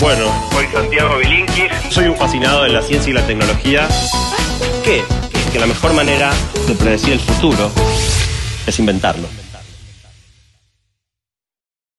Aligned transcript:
Bueno, 0.00 0.26
Soy 0.52 0.66
Santiago 0.66 1.16
Bilinkis. 1.18 1.70
soy 1.90 2.06
un 2.06 2.16
fascinado 2.16 2.64
de 2.64 2.68
la 2.70 2.82
ciencia 2.82 3.10
y 3.10 3.14
la 3.14 3.26
tecnología. 3.26 3.88
¿Qué? 4.84 5.02
Que 5.52 5.58
la 5.58 5.66
mejor 5.66 5.94
manera 5.94 6.32
de 6.68 6.74
predecir 6.74 7.14
el 7.14 7.20
futuro 7.20 7.70
es 8.66 8.78
inventarlo. 8.78 9.26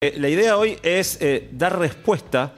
Eh, 0.02 0.14
La 0.18 0.30
idea 0.30 0.58
hoy 0.58 0.78
es 0.84 1.18
eh, 1.22 1.50
dar 1.52 1.80
respuesta 1.80 2.54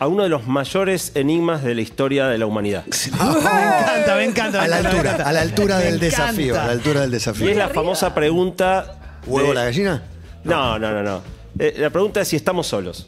a 0.00 0.08
uno 0.08 0.24
de 0.24 0.28
los 0.28 0.46
mayores 0.48 1.12
enigmas 1.14 1.62
de 1.62 1.74
la 1.76 1.82
historia 1.82 2.26
de 2.26 2.38
la 2.38 2.46
humanidad. 2.46 2.84
Me 2.86 2.92
encanta, 2.94 4.14
me 4.16 4.24
encanta. 4.24 4.62
A 4.62 4.66
la 4.68 4.76
altura, 4.78 5.16
a 5.24 5.32
la 5.32 5.40
altura 5.40 5.78
del 5.78 5.94
encanta. 6.02 6.04
desafío. 6.06 6.60
A 6.60 6.66
la 6.66 6.72
altura 6.72 7.00
del 7.02 7.12
Y 7.12 7.16
es 7.16 7.24
desafío. 7.24 7.54
la 7.54 7.68
famosa 7.68 8.12
pregunta... 8.14 9.20
¿Huevo 9.26 9.48
de- 9.50 9.54
la 9.54 9.64
gallina? 9.64 10.02
No, 10.42 10.78
no, 10.78 10.90
no, 10.90 11.02
no. 11.02 11.22
Eh, 11.58 11.74
la 11.78 11.90
pregunta 11.90 12.22
es 12.22 12.28
si 12.28 12.36
estamos 12.36 12.66
solos. 12.66 13.06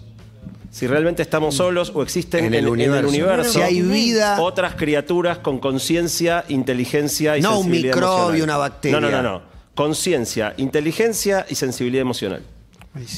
Si 0.72 0.86
realmente 0.86 1.20
estamos 1.20 1.54
solos 1.54 1.92
o 1.94 2.02
existen 2.02 2.46
En 2.46 2.54
el 2.54 2.66
universo. 2.66 3.06
universo 3.08 3.52
Si 3.52 3.60
hay 3.60 3.82
vida- 3.82 4.40
otras 4.40 4.74
criaturas 4.74 5.36
con 5.38 5.58
conciencia, 5.58 6.46
inteligencia 6.48 7.36
y 7.36 7.42
No 7.42 7.50
un 7.58 7.64
sensibilidad 7.64 7.94
microbio, 7.94 8.16
emocional. 8.20 8.42
una 8.42 8.56
bacteria. 8.56 9.00
No, 9.00 9.10
no, 9.10 9.22
no, 9.22 9.22
no. 9.22 9.42
Conciencia, 9.74 10.54
inteligencia 10.56 11.44
y 11.50 11.56
sensibilidad 11.56 12.00
emocional. 12.00 12.42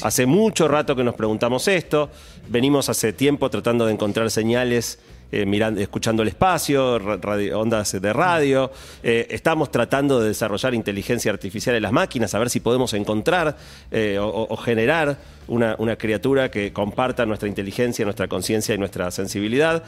Hace 0.03 0.25
mucho 0.25 0.67
rato 0.67 0.97
que 0.97 1.03
nos 1.05 1.15
preguntamos 1.15 1.67
esto. 1.69 2.09
Venimos 2.49 2.89
hace 2.89 3.13
tiempo 3.13 3.49
tratando 3.49 3.85
de 3.85 3.93
encontrar 3.93 4.29
señales, 4.31 4.99
eh, 5.31 5.45
mirando, 5.45 5.79
escuchando 5.81 6.21
el 6.21 6.29
espacio, 6.29 6.99
ra- 6.99 7.17
radio- 7.17 7.59
ondas 7.59 7.99
de 8.01 8.13
radio. 8.13 8.71
Eh, 9.03 9.27
estamos 9.29 9.71
tratando 9.71 10.19
de 10.19 10.29
desarrollar 10.29 10.73
inteligencia 10.73 11.31
artificial 11.31 11.75
en 11.75 11.83
las 11.83 11.91
máquinas, 11.91 12.33
a 12.35 12.39
ver 12.39 12.49
si 12.49 12.59
podemos 12.59 12.93
encontrar 12.93 13.55
eh, 13.91 14.17
o, 14.19 14.55
generar 14.57 15.17
una, 15.47 15.95
criatura 15.97 16.49
que 16.49 16.73
comparta 16.73 17.25
nuestra 17.25 17.47
inteligencia, 17.47 18.05
nuestra 18.05 18.27
conciencia 18.27 18.73
y 18.75 18.77
nuestra 18.77 19.11
sensibilidad. 19.11 19.83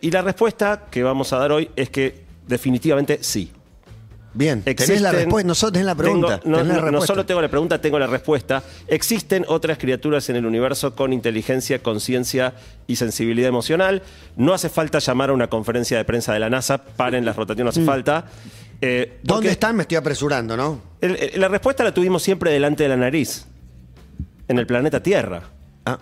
Y 0.00 0.10
la 0.10 0.22
respuesta 0.22 0.86
que 0.90 1.02
vamos 1.02 1.32
a 1.32 1.38
dar 1.38 1.52
hoy 1.52 1.70
es 1.76 1.90
que 1.90 2.22
definitivamente 2.46 3.18
sí. 3.22 3.52
Bien, 4.34 4.62
tenés 4.62 4.80
Existen- 4.88 5.02
la 5.02 5.12
respuesta, 5.12 5.46
no 5.48 5.54
solo 5.54 5.72
tenés 5.72 5.86
la 5.86 5.94
pregunta. 5.94 6.40
Tengo- 6.40 6.50
no, 6.50 6.62
tenés 6.62 6.68
la 6.68 6.74
no- 6.74 6.80
no 6.80 6.86
respuesta. 6.92 7.06
solo 7.14 7.26
tengo 7.26 7.40
la 7.42 7.48
pregunta, 7.48 7.80
tengo 7.80 7.98
la 7.98 8.06
respuesta. 8.06 8.62
Existen 8.88 9.44
otras 9.46 9.76
criaturas 9.78 10.28
en 10.30 10.36
el 10.36 10.46
universo 10.46 10.94
con 10.94 11.12
inteligencia, 11.12 11.82
conciencia 11.82 12.54
y 12.86 12.96
sensibilidad 12.96 13.48
emocional. 13.48 14.02
No 14.36 14.54
hace 14.54 14.68
falta 14.70 14.98
llamar 15.00 15.30
a 15.30 15.32
una 15.34 15.48
conferencia 15.48 15.98
de 15.98 16.04
prensa 16.04 16.32
de 16.32 16.38
la 16.40 16.48
NASA. 16.48 16.78
Paren 16.82 17.24
las 17.26 17.36
rotaciones, 17.36 17.76
no 17.76 17.80
hace 17.82 17.84
falta. 17.86 18.24
Eh, 18.80 19.18
¿Dónde 19.22 19.50
están? 19.50 19.76
Me 19.76 19.82
estoy 19.82 19.96
apresurando, 19.98 20.56
¿no? 20.56 20.80
el- 21.00 21.16
el- 21.16 21.40
la 21.40 21.48
respuesta 21.48 21.84
la 21.84 21.92
tuvimos 21.92 22.22
siempre 22.22 22.50
delante 22.52 22.82
de 22.84 22.88
la 22.88 22.96
nariz. 22.96 23.46
En 24.48 24.58
el 24.58 24.66
planeta 24.66 25.02
Tierra. 25.02 25.42
Ah, 25.86 25.98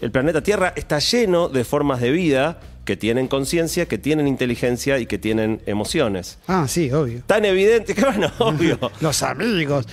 El 0.00 0.10
planeta 0.10 0.42
Tierra 0.42 0.72
está 0.76 0.98
lleno 0.98 1.48
de 1.50 1.62
formas 1.62 2.00
de 2.00 2.10
vida 2.10 2.58
que 2.84 2.96
tienen 2.96 3.28
conciencia, 3.28 3.86
que 3.86 3.98
tienen 3.98 4.26
inteligencia 4.26 4.98
y 4.98 5.06
que 5.06 5.18
tienen 5.18 5.60
emociones. 5.66 6.38
Ah, 6.48 6.66
sí, 6.68 6.90
obvio. 6.90 7.22
Tan 7.26 7.44
evidente 7.44 7.94
que, 7.94 8.00
bueno, 8.04 8.30
obvio. 8.38 8.78
Los 9.00 9.22
amigos. 9.22 9.86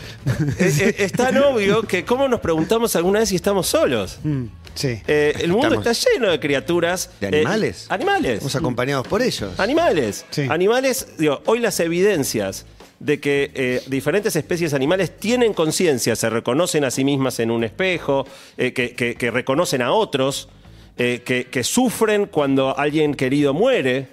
es, 0.57 0.79
es- 0.79 0.99
es 0.99 1.11
tan 1.11 1.37
obvio 1.37 1.83
que 1.83 2.05
cómo 2.05 2.27
nos 2.27 2.39
preguntamos 2.39 2.95
alguna 2.95 3.19
vez 3.19 3.29
si 3.29 3.35
estamos 3.35 3.67
solos. 3.67 4.19
Mm, 4.23 4.45
sí. 4.73 5.01
Eh, 5.07 5.33
el 5.41 5.51
mundo 5.51 5.67
Estamos- 5.67 5.87
está 5.87 6.09
lleno 6.11 6.29
de 6.31 6.39
criaturas. 6.39 7.09
¿De 7.19 7.27
eh, 7.27 7.29
animales? 7.35 7.85
animales. 7.89 8.31
Estamos 8.33 8.55
acompañados 8.55 9.07
por 9.07 9.21
ellos. 9.21 9.59
Animales. 9.59 10.25
Sí. 10.31 10.47
Animales, 10.49 11.07
digo, 11.19 11.41
hoy 11.45 11.59
las 11.59 11.79
evidencias 11.79 12.65
de 12.99 13.19
que 13.19 13.51
eh, 13.53 13.83
diferentes 13.85 14.35
especies 14.35 14.73
animales 14.73 15.15
tienen 15.19 15.53
conciencia, 15.53 16.15
se 16.15 16.31
reconocen 16.31 16.83
a 16.83 16.89
sí 16.89 17.03
mismas 17.03 17.39
en 17.39 17.51
un 17.51 17.63
espejo, 17.63 18.25
eh, 18.57 18.73
que, 18.73 18.93
que- 18.95 19.13
que 19.13 19.29
reconocen 19.29 19.83
a 19.83 19.91
otros, 19.91 20.49
eh, 20.99 21.45
que, 21.51 21.63
sufren 21.63 22.25
cuando 22.25 22.75
alguien 22.75 23.13
querido 23.13 23.53
muere, 23.53 24.07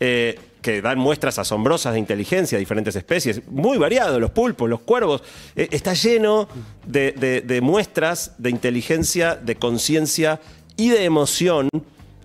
eh, 0.00 0.38
que 0.62 0.80
dan 0.80 0.98
muestras 0.98 1.38
asombrosas 1.38 1.92
de 1.92 1.98
inteligencia, 1.98 2.58
diferentes 2.58 2.96
especies, 2.96 3.46
muy 3.46 3.76
variado, 3.76 4.18
los 4.18 4.30
pulpos, 4.30 4.70
los 4.70 4.80
cuervos, 4.80 5.22
eh, 5.54 5.68
está 5.70 5.92
lleno 5.92 6.48
de, 6.86 7.60
muestras 7.62 8.36
de 8.38 8.48
inteligencia, 8.48 9.36
de 9.36 9.56
conciencia 9.56 10.40
y 10.78 10.88
de 10.88 11.04
emoción 11.04 11.68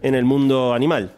en 0.01 0.15
el 0.15 0.23
mundo 0.23 0.73
animal. 0.73 1.11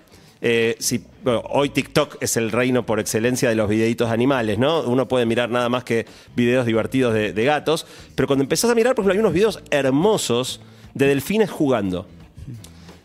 Si, 0.80 1.06
hoy 1.52 1.70
TikTok 1.70 2.18
es 2.20 2.36
el 2.36 2.52
reino 2.52 2.84
por 2.84 3.00
excelencia 3.00 3.48
de 3.48 3.54
los 3.54 3.70
videitos 3.70 4.10
animales, 4.10 4.58
¿no? 4.58 4.82
Uno 4.82 5.08
puede 5.08 5.28
mirar 5.28 5.52
nada 5.52 5.70
más 5.70 5.84
que 5.84 6.08
videos 6.36 6.66
divertidos 6.66 7.14
de, 7.14 7.32
de 7.32 7.46
gatos, 7.46 7.86
pero 8.16 8.26
cuando 8.26 8.42
empezás 8.42 8.72
a 8.72 8.74
mirar, 8.74 8.96
por 8.96 9.04
ejemplo, 9.04 9.14
hay 9.14 9.20
unos 9.20 9.34
videos 9.34 9.62
hermosos 9.70 10.62
de 10.96 11.06
delfines 11.06 11.52
jugando. 11.52 12.08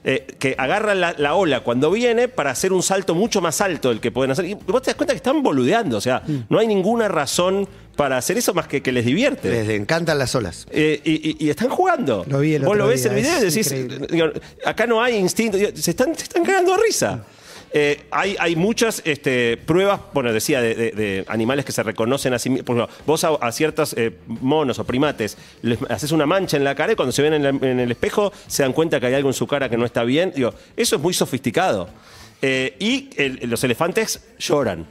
Eh, 0.09 0.25
que 0.39 0.55
agarran 0.57 1.01
la, 1.01 1.17
la 1.19 1.35
ola 1.35 1.65
cuando 1.65 1.91
viene 1.91 2.29
para 2.29 2.53
hacer 2.53 2.73
un 2.73 2.81
salto 2.85 3.17
mucho 3.17 3.41
más 3.41 3.61
alto 3.61 3.89
del 3.89 3.99
que 3.99 4.13
pueden 4.13 4.31
hacer. 4.31 4.45
Y 4.45 4.55
vos 4.55 4.81
te 4.81 4.91
das 4.91 4.95
cuenta 4.95 5.13
que 5.13 5.17
están 5.17 5.43
boludeando, 5.43 5.97
o 5.97 6.01
sea, 6.01 6.23
no 6.49 6.61
hay 6.61 6.69
ninguna 6.69 7.09
razón 7.09 7.69
para 7.97 8.17
hacer 8.17 8.39
eso 8.39 8.55
más 8.55 8.69
que 8.69 8.83
que 8.83 8.93
les 8.93 9.05
divierte. 9.05 9.51
Les 9.51 9.69
encantan 9.71 10.17
las 10.17 10.33
olas. 10.37 10.65
Eh, 10.71 11.01
y, 11.03 11.31
y- 11.31 11.37
y 11.47 11.51
están 11.51 11.71
jugando. 11.71 12.25
Lo 12.29 12.39
vi 12.39 12.55
el 12.55 12.63
Vos 12.63 12.71
otro 12.75 12.85
lo 12.85 12.89
ves 12.89 13.03
día, 13.03 13.11
el 13.13 13.17
video 13.21 13.39
y 13.41 13.45
decís, 13.47 13.75
digo, 14.13 14.27
acá 14.65 14.87
no 14.87 15.03
hay 15.03 15.17
instinto, 15.17 15.57
digo, 15.57 15.71
se 15.75 15.91
están, 15.91 16.15
se 16.15 16.23
están 16.23 16.45
cagando 16.45 16.77
de 16.77 16.83
risa. 16.87 17.25
Eh, 17.73 18.05
hay, 18.11 18.37
hay 18.39 18.57
muchas 18.57 19.03
este, 19.05 19.57
pruebas, 19.59 20.01
bueno, 20.15 20.33
decía, 20.33 20.61
de, 20.63 20.75
de- 20.75 20.91
de 20.93 21.25
animales 21.29 21.65
que 21.65 21.73
se 21.73 21.83
reconocen 21.83 22.33
a 22.33 22.39
sí 22.39 22.49
mismos. 22.49 22.65
Por 22.67 22.77
ejemplo, 22.77 22.97
vos 23.07 23.25
a, 23.25 23.31
a 23.35 23.53
ciertos 23.53 23.93
eh, 23.99 24.17
monos 24.27 24.79
o 24.79 24.85
primates 24.85 25.37
les 25.63 25.79
haces 25.91 26.13
una 26.13 26.25
mancha 26.27 26.57
en 26.57 26.65
la 26.65 26.75
cara 26.75 26.93
y 26.93 26.97
cuando 26.97 27.13
se 27.13 27.23
ven 27.23 27.35
en, 27.35 27.43
la- 27.43 27.49
en 27.51 27.81
el 27.81 27.91
espejo 27.91 28.33
se 28.47 28.63
dan 28.63 28.73
cuenta 28.73 28.99
que 29.01 29.07
hay 29.07 29.15
algo 29.15 29.29
en 29.29 29.35
su 29.35 29.47
cara 29.47 29.69
que 29.69 29.77
no 29.77 29.85
está 29.85 30.05
bien. 30.05 30.33
Digo, 30.35 30.55
eso 30.77 30.97
es 30.97 31.03
muy 31.03 31.13
sofisticado. 31.13 31.89
Eh, 32.41 32.77
y 32.79 33.11
el- 33.17 33.41
los 33.51 33.63
elefantes 33.65 34.23
lloran. 34.39 34.87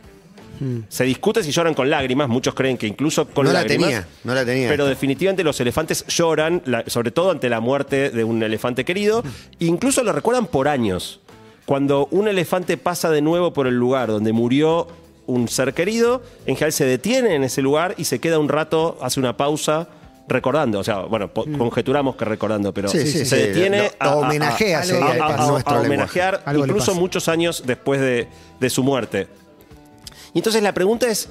Se 0.87 1.03
discute 1.03 1.43
si 1.43 1.51
lloran 1.51 1.73
con 1.73 1.89
lágrimas, 1.89 2.29
muchos 2.29 2.53
creen 2.53 2.77
que 2.77 2.87
incluso 2.87 3.27
con 3.27 3.45
No 3.45 3.51
la 3.51 3.65
tenía, 3.65 4.07
no 4.23 4.33
la 4.33 4.45
tenía. 4.45 4.69
Pero 4.69 4.85
definitivamente 4.85 5.43
los 5.43 5.59
elefantes 5.59 6.05
lloran, 6.07 6.61
la- 6.65 6.85
sobre 6.87 7.11
todo 7.11 7.31
ante 7.31 7.49
la 7.49 7.59
muerte 7.59 8.09
de 8.09 8.23
un 8.23 8.41
elefante 8.41 8.85
querido, 8.85 9.21
incluso 9.59 10.01
lo 10.01 10.13
recuerdan 10.13 10.45
por 10.47 10.69
años. 10.69 11.19
Cuando 11.65 12.07
un 12.11 12.27
elefante 12.27 12.77
pasa 12.77 13.09
de 13.09 13.21
nuevo 13.21 13.51
por 13.53 13.65
el 13.67 13.75
lugar 13.75 14.09
donde 14.09 14.31
murió 14.33 14.87
un 15.27 15.47
ser 15.47 15.73
querido, 15.73 16.21
en 16.45 16.55
general 16.55 16.71
se 16.73 16.85
detiene 16.85 17.33
en 17.35 17.43
ese 17.43 17.61
lugar 17.63 17.95
y 17.97 18.05
se 18.05 18.19
queda 18.19 18.37
un 18.37 18.49
rato, 18.49 18.97
hace 19.01 19.19
una 19.19 19.35
pausa 19.35 19.87
recordando, 20.27 20.79
o 20.79 20.83
sea, 20.83 20.99
bueno, 21.01 21.31
po- 21.33 21.45
conjeturamos 21.57 22.15
que 22.15 22.25
recordando, 22.25 22.73
pero 22.73 22.89
Sí, 22.89 22.99
sí, 23.05 23.19
se 23.19 23.25
sí, 23.25 23.35
detiene 23.35 23.91
homenajea, 24.17 24.83
a, 25.23 25.35
a- 25.35 25.79
homenajear 25.85 26.43
incluso 26.67 26.91
muchos 26.99 27.27
años 27.27 27.63
después 27.65 27.99
de, 28.01 28.27
de 28.59 28.69
su 28.69 28.83
muerte. 28.83 29.27
Y 30.33 30.39
entonces 30.39 30.61
la 30.63 30.73
pregunta 30.73 31.07
es, 31.07 31.29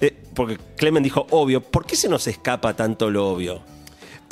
eh, 0.00 0.14
porque 0.34 0.58
Clemen 0.76 1.02
dijo 1.02 1.26
obvio, 1.30 1.60
¿por 1.62 1.84
qué 1.86 1.96
se 1.96 2.08
nos 2.08 2.26
escapa 2.26 2.74
tanto 2.74 3.10
lo 3.10 3.28
obvio? 3.28 3.60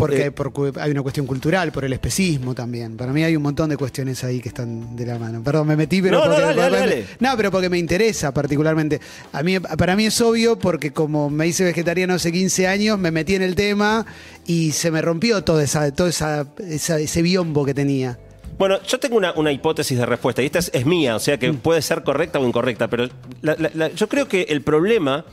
Porque 0.02 0.26
Eh, 0.26 0.72
hay 0.80 0.90
una 0.90 1.02
cuestión 1.02 1.26
cultural, 1.26 1.70
por 1.72 1.84
el 1.84 1.92
especismo 1.92 2.54
también. 2.54 2.96
Para 2.96 3.12
mí 3.12 3.22
hay 3.22 3.36
un 3.36 3.42
montón 3.42 3.70
de 3.70 3.76
cuestiones 3.76 4.22
ahí 4.24 4.40
que 4.40 4.48
están 4.48 4.96
de 4.96 5.06
la 5.06 5.18
mano. 5.18 5.42
Perdón, 5.42 5.68
me 5.68 5.76
metí, 5.76 6.02
pero 6.02 6.18
No, 6.18 6.24
no, 6.24 6.30
porque, 6.30 6.42
dale, 6.42 6.60
dale, 6.60 6.78
porque- 6.78 6.90
dale. 6.94 7.06
no, 7.20 7.36
pero 7.36 7.50
porque 7.50 7.68
me 7.68 7.78
interesa 7.78 8.34
particularmente. 8.34 9.00
A 9.32 9.42
mí, 9.42 9.58
para 9.60 9.94
mí 9.96 10.06
es 10.06 10.20
obvio 10.20 10.58
porque 10.58 10.92
como 10.92 11.30
me 11.30 11.46
hice 11.46 11.64
vegetariano 11.64 12.14
hace 12.14 12.32
15 12.32 12.66
años, 12.66 12.98
me 12.98 13.10
metí 13.10 13.34
en 13.34 13.42
el 13.42 13.54
tema 13.54 14.04
y 14.46 14.72
se 14.72 14.90
me 14.90 15.00
rompió 15.02 15.42
toda 15.44 15.62
esa, 15.62 15.90
todo 15.94 16.08
esa, 16.08 16.46
esa- 16.68 16.98
ese 16.98 17.22
biombo 17.22 17.64
que 17.64 17.74
tenía. 17.74 18.18
Bueno, 18.58 18.82
yo 18.86 19.00
tengo 19.00 19.16
una, 19.16 19.32
una 19.32 19.50
hipótesis 19.50 19.96
de 19.98 20.06
respuesta 20.06 20.42
y 20.42 20.46
esta 20.46 20.58
es, 20.58 20.70
es 20.74 20.84
mía, 20.86 21.16
o 21.16 21.20
sea 21.20 21.38
que 21.38 21.52
puede 21.52 21.80
ser 21.82 22.02
correcta 22.04 22.38
o 22.38 22.46
incorrecta, 22.46 22.88
pero 22.88 23.08
la- 23.40 23.56
la- 23.58 23.70
la- 23.74 23.88
yo 23.88 24.08
creo 24.08 24.28
que 24.28 24.42
el 24.50 24.62
problema 24.62 25.24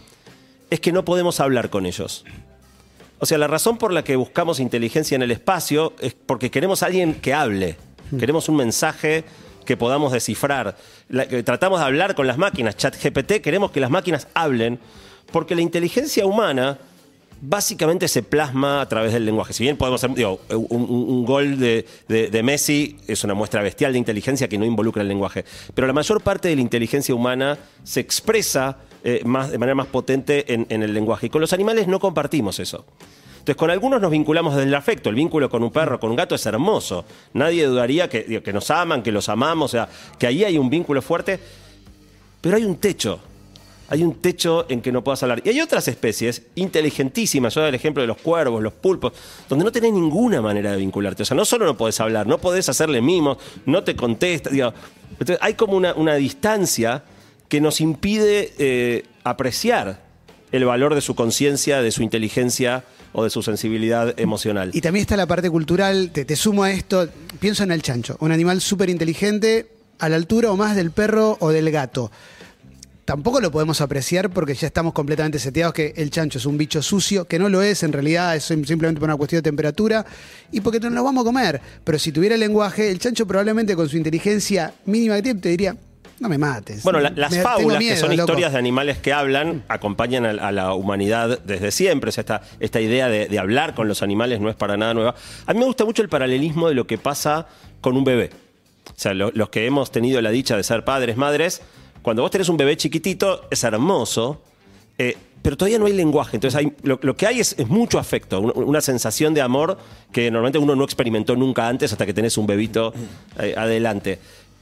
es 0.69 0.80
que 0.80 0.91
no 0.91 1.03
podemos 1.06 1.40
hablar 1.40 1.69
con 1.69 1.86
ellos. 1.86 2.24
O 3.19 3.25
sea, 3.25 3.38
la 3.38 3.47
razón 3.47 3.78
por 3.78 3.91
la 3.91 4.03
que 4.03 4.16
buscamos 4.16 4.59
inteligencia 4.59 5.16
en 5.16 5.22
el 5.22 5.31
espacio 5.31 5.94
es 6.00 6.13
porque 6.13 6.50
queremos 6.50 6.84
a 6.84 6.88
alguien 6.88 7.16
que 7.16 7.34
hable, 7.34 7.75
queremos 8.18 8.48
un 8.50 8.56
mensaje 8.56 9.24
que 9.66 9.75
podamos 9.77 10.12
descifrar. 10.13 10.77
La- 11.10 11.27
que 11.27 11.44
tratamos 11.44 11.80
de 11.80 11.86
hablar 11.86 12.16
con 12.16 12.25
las 12.27 12.38
máquinas, 12.38 12.77
chat 12.77 12.95
GPT, 12.95 13.42
queremos 13.42 13.71
que 13.71 13.80
las 13.80 13.89
máquinas 13.89 14.27
hablen, 14.33 14.80
porque 15.31 15.54
la 15.54 15.62
inteligencia 15.62 16.25
humana 16.25 16.77
básicamente 17.42 18.07
se 18.07 18.21
plasma 18.24 18.81
a 18.81 18.89
través 18.89 19.13
del 19.13 19.25
lenguaje. 19.25 19.54
Si 19.54 19.63
bien 19.63 19.77
podemos 19.77 20.04
hacer, 20.04 20.15
digo, 20.15 20.42
un, 20.50 20.81
un- 20.89 21.10
un 21.10 21.25
gol 21.25 21.57
de, 21.60 21.86
de- 22.07 22.27
de 22.30 22.44
Messi 22.44 22.98
es 23.07 23.24
una 23.24 23.33
muestra 23.33 23.62
bestial 23.62 23.94
de 23.94 23.98
inteligencia 24.00 24.48
que 24.50 24.57
no 24.57 24.65
involucra 24.65 25.01
el 25.01 25.07
lenguaje, 25.07 25.45
pero 25.74 25.88
la 25.88 25.94
mayor 25.94 26.22
parte 26.22 26.48
de 26.50 26.56
la 26.56 26.62
inteligencia 26.62 27.13
humana 27.15 27.57
se 27.83 28.00
expresa 28.00 28.77
eh, 29.04 29.22
más, 29.25 29.51
de 29.51 29.57
manera 29.57 29.75
más 29.75 29.88
potente 29.88 30.54
en, 30.54 30.66
el 30.69 30.94
lenguaje. 30.94 31.28
Y 31.28 31.30
con 31.30 31.42
los 31.42 31.54
animales 31.54 31.88
no 31.88 32.00
compartimos 32.00 32.60
eso. 32.60 32.86
Entonces, 33.31 33.56
con 33.56 33.72
algunos 33.72 34.01
nos 34.01 34.12
vinculamos 34.12 34.56
desde 34.56 34.68
el 34.68 34.75
afecto. 34.75 35.10
El 35.10 35.16
vínculo 35.16 35.50
con 35.50 35.63
un 35.63 35.72
perro, 35.72 36.00
con 36.00 36.10
un 36.10 36.18
gato 36.18 36.36
es 36.36 36.46
hermoso. 36.46 37.06
Nadie 37.34 37.66
dudaría 37.66 38.10
que, 38.10 38.42
que 38.44 38.54
nos 38.54 38.69
aman, 38.69 39.01
que 39.01 39.12
los 39.12 39.30
amamos, 39.30 39.72
o 39.72 39.78
sea, 39.78 39.90
que 40.18 40.28
ahí 40.28 40.44
hay 40.44 40.57
un 40.57 40.69
vínculo 40.69 41.01
fuerte. 41.01 41.40
Pero 42.42 42.57
hay 42.57 42.66
un 42.66 42.75
techo. 42.75 43.19
Hay 43.92 44.04
un 44.04 44.16
techo 44.16 44.66
en 44.69 44.81
que 44.81 44.92
no 44.92 45.04
puedas 45.04 45.24
hablar. 45.24 45.42
Y 45.44 45.50
hay 45.50 45.62
otras 45.62 45.88
especies 45.88 46.44
inteligentísimas, 46.56 47.56
yo 47.56 47.62
doy 47.62 47.69
el 47.69 47.75
ejemplo 47.75 48.01
de 48.01 48.07
los 48.07 48.18
cuervos, 48.18 48.62
los 48.62 48.74
pulpos, 48.74 49.13
donde 49.48 49.66
no 49.66 49.72
tenés 49.72 49.94
ninguna 49.94 50.42
manera 50.42 50.72
de 50.72 50.78
vincularte. 50.78 51.24
O 51.24 51.25
sea, 51.25 51.36
no 51.36 51.44
solo 51.44 51.66
no 51.66 51.75
podés 51.75 52.00
hablar, 52.00 52.28
no 52.28 52.38
podés 52.38 52.69
hacerle 52.69 53.01
mimos, 53.01 53.38
no 53.66 53.84
te 53.84 53.96
contesta. 53.96 54.51
Entonces, 54.51 55.40
hay 55.42 55.56
como 55.56 55.75
una, 55.75 55.94
una 55.96 56.16
distancia 56.16 57.04
que 57.50 57.60
nos 57.62 57.81
impide 57.81 58.54
eh, 58.57 59.04
apreciar 59.24 60.01
el 60.51 60.66
valor 60.66 60.96
de 60.96 61.01
su 61.01 61.13
conciencia, 61.16 61.81
de 61.81 61.92
su 61.92 62.01
inteligencia 62.01 62.84
o 63.12 63.24
de 63.24 63.30
su 63.30 63.42
sensibilidad 63.44 64.19
emocional. 64.19 64.72
Y 64.74 64.81
también 64.81 65.01
está 65.01 65.18
la 65.18 65.25
parte 65.28 65.50
cultural, 65.50 66.12
te, 66.12 66.25
te 66.25 66.36
sumo 66.36 66.63
a 66.63 66.72
esto, 66.72 67.10
pienso 67.40 67.63
en 67.63 67.72
el 67.72 67.81
chancho, 67.81 68.16
un 68.19 68.31
animal 68.31 68.62
súper 68.62 68.90
inteligente, 68.90 69.68
a 70.00 70.07
la 70.10 70.16
altura 70.16 70.51
o 70.51 70.56
más 70.56 70.75
del 70.75 70.92
perro 70.92 71.38
o 71.42 71.50
del 71.50 71.69
gato. 71.72 72.10
Tampoco 73.04 73.42
lo 73.42 73.50
podemos 73.51 73.81
apreciar 73.81 74.30
porque 74.30 74.54
ya 74.54 74.68
estamos 74.68 74.94
completamente 74.94 75.40
seteados 75.40 75.74
que 75.74 75.94
el 75.98 76.12
chancho 76.12 76.38
es 76.38 76.46
un 76.46 76.57
bicho 76.60 76.81
sucio, 76.84 77.25
que 77.25 77.40
no 77.40 77.50
lo 77.50 77.63
es, 77.63 77.81
en 77.81 77.92
realidad 77.92 78.36
es 78.36 78.44
sim- 78.44 78.63
simplemente 78.66 79.00
por 79.00 79.10
una 79.10 79.18
cuestión 79.18 79.40
de 79.40 79.50
temperatura 79.50 80.06
y 80.51 80.62
porque 80.62 80.80
no 80.80 80.92
lo 80.92 81.04
vamos 81.04 81.24
a 81.24 81.25
comer. 81.25 81.60
Pero 81.84 81.98
si 81.98 82.12
tuviera 82.12 82.38
lenguaje, 82.38 82.92
el 82.92 83.00
chancho 83.00 83.25
probablemente 83.25 83.75
con 83.75 83.90
su 83.90 83.98
inteligencia 83.98 84.74
mínima 84.86 85.16
que 85.16 85.24
tiene 85.24 85.40
te 85.42 85.50
diría, 85.50 85.75
no 86.21 86.30
me 86.30 86.38
mates. 86.38 86.83
Bueno, 86.83 87.00
la- 87.00 87.12
las 87.16 87.31
Me- 87.31 87.38
tengo 87.38 87.50
fábulas, 87.50 87.80
miedo, 87.80 87.95
que 87.95 88.00
son 88.01 88.10
loco". 88.12 88.21
historias 88.31 88.51
de 88.54 88.60
animales 88.60 88.98
que 88.98 89.13
hablan, 89.13 89.63
acompañan 89.68 90.25
a, 90.25 90.30
a 90.48 90.51
la 90.51 90.74
humanidad 90.74 91.39
desde 91.45 91.71
siempre. 91.71 92.10
O 92.10 92.12
sea, 92.12 92.21
esta, 92.21 92.42
esta 92.60 92.81
idea 92.81 93.07
de, 93.10 93.27
de 93.27 93.39
hablar 93.39 93.75
con 93.75 93.88
los 93.88 94.01
animales 94.04 94.39
no 94.42 94.50
es 94.50 94.56
para 94.56 94.77
nada 94.77 94.94
nueva. 94.94 95.16
A 95.45 95.54
mí 95.54 95.60
me 95.60 95.66
gusta 95.66 95.86
mucho 95.86 96.01
el 96.01 96.10
paralelismo 96.10 96.68
de 96.69 96.75
lo 96.75 96.86
que 96.88 96.98
pasa 96.98 97.48
con 97.81 97.95
un 97.98 98.04
bebé. 98.04 98.30
O 98.88 98.94
sea, 98.95 99.13
lo- 99.13 99.31
los 99.33 99.50
que 99.50 99.66
hemos 99.66 99.92
tenido 99.92 100.21
la 100.21 100.30
dicha 100.31 100.57
de 100.57 100.63
ser 100.63 100.83
padres, 100.83 101.16
madres, 101.18 101.62
cuando 102.01 102.22
vos 102.22 102.31
tenés 102.31 102.50
un 102.50 102.57
bebé 102.57 102.75
chiquitito, 102.77 103.45
es 103.51 103.63
hermoso, 103.63 104.42
eh, 104.98 105.15
pero 105.42 105.56
todavía 105.56 105.80
no 105.80 105.86
hay 105.86 105.94
lenguaje. 105.94 106.36
Entonces, 106.36 106.57
hay, 106.60 106.74
lo, 106.83 107.00
lo 107.01 107.15
que 107.15 107.25
hay 107.27 107.39
es, 107.39 107.56
es 107.57 107.68
mucho 107.68 107.98
afecto, 108.00 108.42
un- 108.42 108.51
una 108.56 108.81
sensación 108.81 109.33
de 109.33 109.42
amor 109.42 109.77
que 110.12 110.30
normalmente 110.31 110.60
uno 110.60 110.75
no 110.75 110.83
experimentó 110.83 111.36
nunca 111.36 111.68
antes 111.69 111.92
hasta 111.94 112.06
que 112.06 112.13
tenés 112.13 112.38
un 112.38 112.45
bebito 112.48 112.94
eh, 113.39 113.54
adelante. 113.56 114.19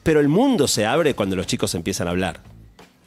Pero 0.08 0.22
el 0.22 0.30
mundo 0.30 0.70
se 0.70 0.86
abre 0.86 1.16
cuando 1.16 1.36
los 1.36 1.48
chicos 1.48 1.76
empiezan 1.76 2.08
a 2.08 2.12
hablar. 2.12 2.40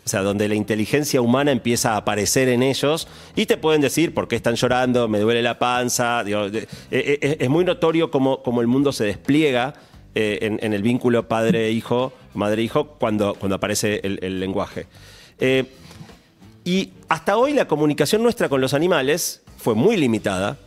O 0.05 0.09
sea, 0.11 0.21
donde 0.21 0.47
la 0.49 0.55
inteligencia 0.55 1.23
humana 1.23 1.51
empieza 1.51 1.95
a 1.95 1.97
aparecer 1.97 2.51
en 2.51 2.63
ellos 2.63 3.09
y 3.35 3.47
te 3.47 3.57
pueden 3.57 3.81
decir 3.81 4.13
por 4.13 4.29
qué 4.29 4.37
están 4.37 4.57
llorando, 4.57 5.09
me 5.09 5.19
duele 5.19 5.41
la 5.43 5.59
panza. 5.59 6.23
de- 6.25 6.59
eh, 6.59 6.67
eh, 6.91 7.37
es 7.41 7.49
muy 7.49 7.65
notorio 7.65 8.11
cómo, 8.11 8.43
cómo 8.43 8.61
el 8.61 8.67
mundo 8.67 8.93
se 8.93 9.05
despliega 9.05 9.73
eh, 10.15 10.59
en, 10.61 10.75
el 10.75 10.83
vínculo 10.83 11.27
padre-hijo, 11.27 12.13
madre-hijo, 12.35 12.89
cuando, 12.99 13.33
cuando 13.33 13.57
aparece 13.57 14.01
el, 14.05 14.19
el 14.21 14.39
lenguaje. 14.39 14.87
Eh, 15.39 15.65
y 16.65 16.91
hasta 17.09 17.39
hoy 17.39 17.55
la 17.55 17.67
comunicación 17.67 18.23
nuestra 18.23 18.51
con 18.51 18.61
los 18.61 18.75
animales 18.75 19.41
fue 19.57 19.75
muy 19.75 19.97
limitada. 19.97 20.59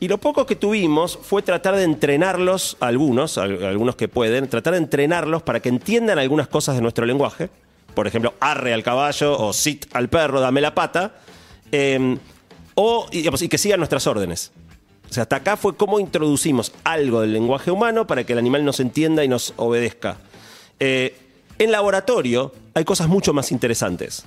Y 0.00 0.08
lo 0.08 0.18
poco 0.18 0.44
que 0.44 0.56
tuvimos 0.56 1.18
fue 1.22 1.42
tratar 1.42 1.76
de 1.76 1.84
entrenarlos, 1.84 2.76
algunos, 2.80 3.38
algunos 3.38 3.96
que 3.96 4.08
pueden, 4.08 4.48
tratar 4.48 4.74
de 4.74 4.80
entrenarlos 4.80 5.42
para 5.42 5.60
que 5.60 5.68
entiendan 5.68 6.18
algunas 6.18 6.48
cosas 6.48 6.74
de 6.74 6.82
nuestro 6.82 7.06
lenguaje. 7.06 7.48
Por 7.94 8.06
ejemplo, 8.06 8.34
arre 8.40 8.74
al 8.74 8.82
caballo 8.82 9.38
o 9.38 9.52
sit 9.52 9.86
al 9.94 10.08
perro, 10.08 10.40
dame 10.40 10.60
la 10.60 10.74
pata. 10.74 11.14
eh, 11.72 12.18
o, 12.74 13.06
y 13.10 13.48
que 13.48 13.58
sigan 13.58 13.78
nuestras 13.80 14.06
órdenes. 14.06 14.52
O 15.08 15.12
sea, 15.12 15.22
hasta 15.22 15.36
acá 15.36 15.56
fue 15.56 15.76
cómo 15.76 16.00
introducimos 16.00 16.72
algo 16.82 17.20
del 17.20 17.32
lenguaje 17.32 17.70
humano 17.70 18.06
para 18.06 18.24
que 18.24 18.32
el 18.32 18.38
animal 18.38 18.64
nos 18.64 18.80
entienda 18.80 19.22
y 19.24 19.28
nos 19.28 19.54
obedezca. 19.56 20.16
Eh, 20.80 21.16
en 21.58 21.70
laboratorio 21.70 22.52
hay 22.74 22.84
cosas 22.84 23.08
mucho 23.08 23.32
más 23.32 23.52
interesantes. 23.52 24.24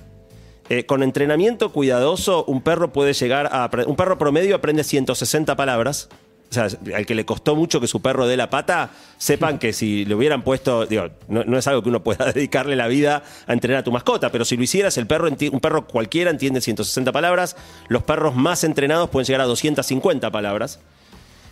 Eh, 0.69 0.85
con 0.85 1.01
entrenamiento 1.01 1.71
cuidadoso, 1.71 2.43
un 2.45 2.61
perro 2.61 2.91
puede 2.91 3.13
llegar 3.13 3.49
a. 3.51 3.69
Un 3.85 3.95
perro 3.95 4.17
promedio 4.17 4.55
aprende 4.55 4.83
160 4.83 5.55
palabras. 5.55 6.09
O 6.49 6.53
sea, 6.53 6.69
al 6.95 7.05
que 7.05 7.13
le 7.13 7.25
costó 7.25 7.57
mucho 7.57 7.81
que 7.81 7.87
su 7.87 8.01
perro 8.01 8.25
dé 8.25 8.37
la 8.37 8.49
pata, 8.49 8.91
sepan 9.17 9.59
que 9.59 9.73
si 9.73 10.05
le 10.05 10.15
hubieran 10.15 10.43
puesto. 10.43 10.85
Digo, 10.85 11.09
no, 11.27 11.43
no 11.43 11.57
es 11.57 11.67
algo 11.67 11.83
que 11.83 11.89
uno 11.89 12.03
pueda 12.03 12.25
dedicarle 12.33 12.75
la 12.75 12.87
vida 12.87 13.23
a 13.47 13.53
entrenar 13.53 13.81
a 13.81 13.83
tu 13.83 13.91
mascota, 13.91 14.31
pero 14.31 14.45
si 14.45 14.55
lo 14.55 14.63
hicieras, 14.63 14.97
el 14.97 15.07
perro 15.07 15.27
un 15.27 15.59
perro 15.59 15.87
cualquiera 15.87 16.31
entiende 16.31 16.61
160 16.61 17.11
palabras. 17.11 17.55
Los 17.87 18.03
perros 18.03 18.35
más 18.35 18.63
entrenados 18.63 19.09
pueden 19.09 19.25
llegar 19.25 19.41
a 19.41 19.45
250 19.45 20.31
palabras. 20.31 20.79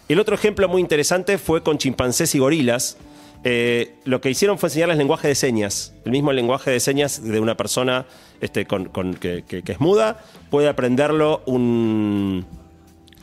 El 0.08 0.20
otro 0.20 0.36
ejemplo 0.36 0.68
muy 0.70 0.82
interesante 0.82 1.38
fue 1.38 1.64
con 1.64 1.78
chimpancés 1.78 2.36
y 2.36 2.40
gorilas. 2.40 2.98
Eh, 3.48 3.94
lo 4.06 4.22
que 4.22 4.30
hicieron 4.32 4.58
fue 4.58 4.68
enseñarles 4.70 4.98
lenguaje 4.98 5.28
de 5.28 5.36
señas. 5.36 5.94
El 6.04 6.12
mismo 6.12 6.34
lenguaje 6.34 6.72
de 6.72 6.80
señas 6.80 7.24
de 7.24 7.40
una 7.40 7.56
persona 7.56 8.08
este, 8.42 8.66
con, 8.66 8.86
con- 8.86 9.14
que, 9.14 9.44
que- 9.48 9.62
que 9.62 9.72
es 9.74 9.80
muda 9.80 10.20
puede 10.50 10.68
aprenderlo 10.68 11.44
un, 11.46 12.44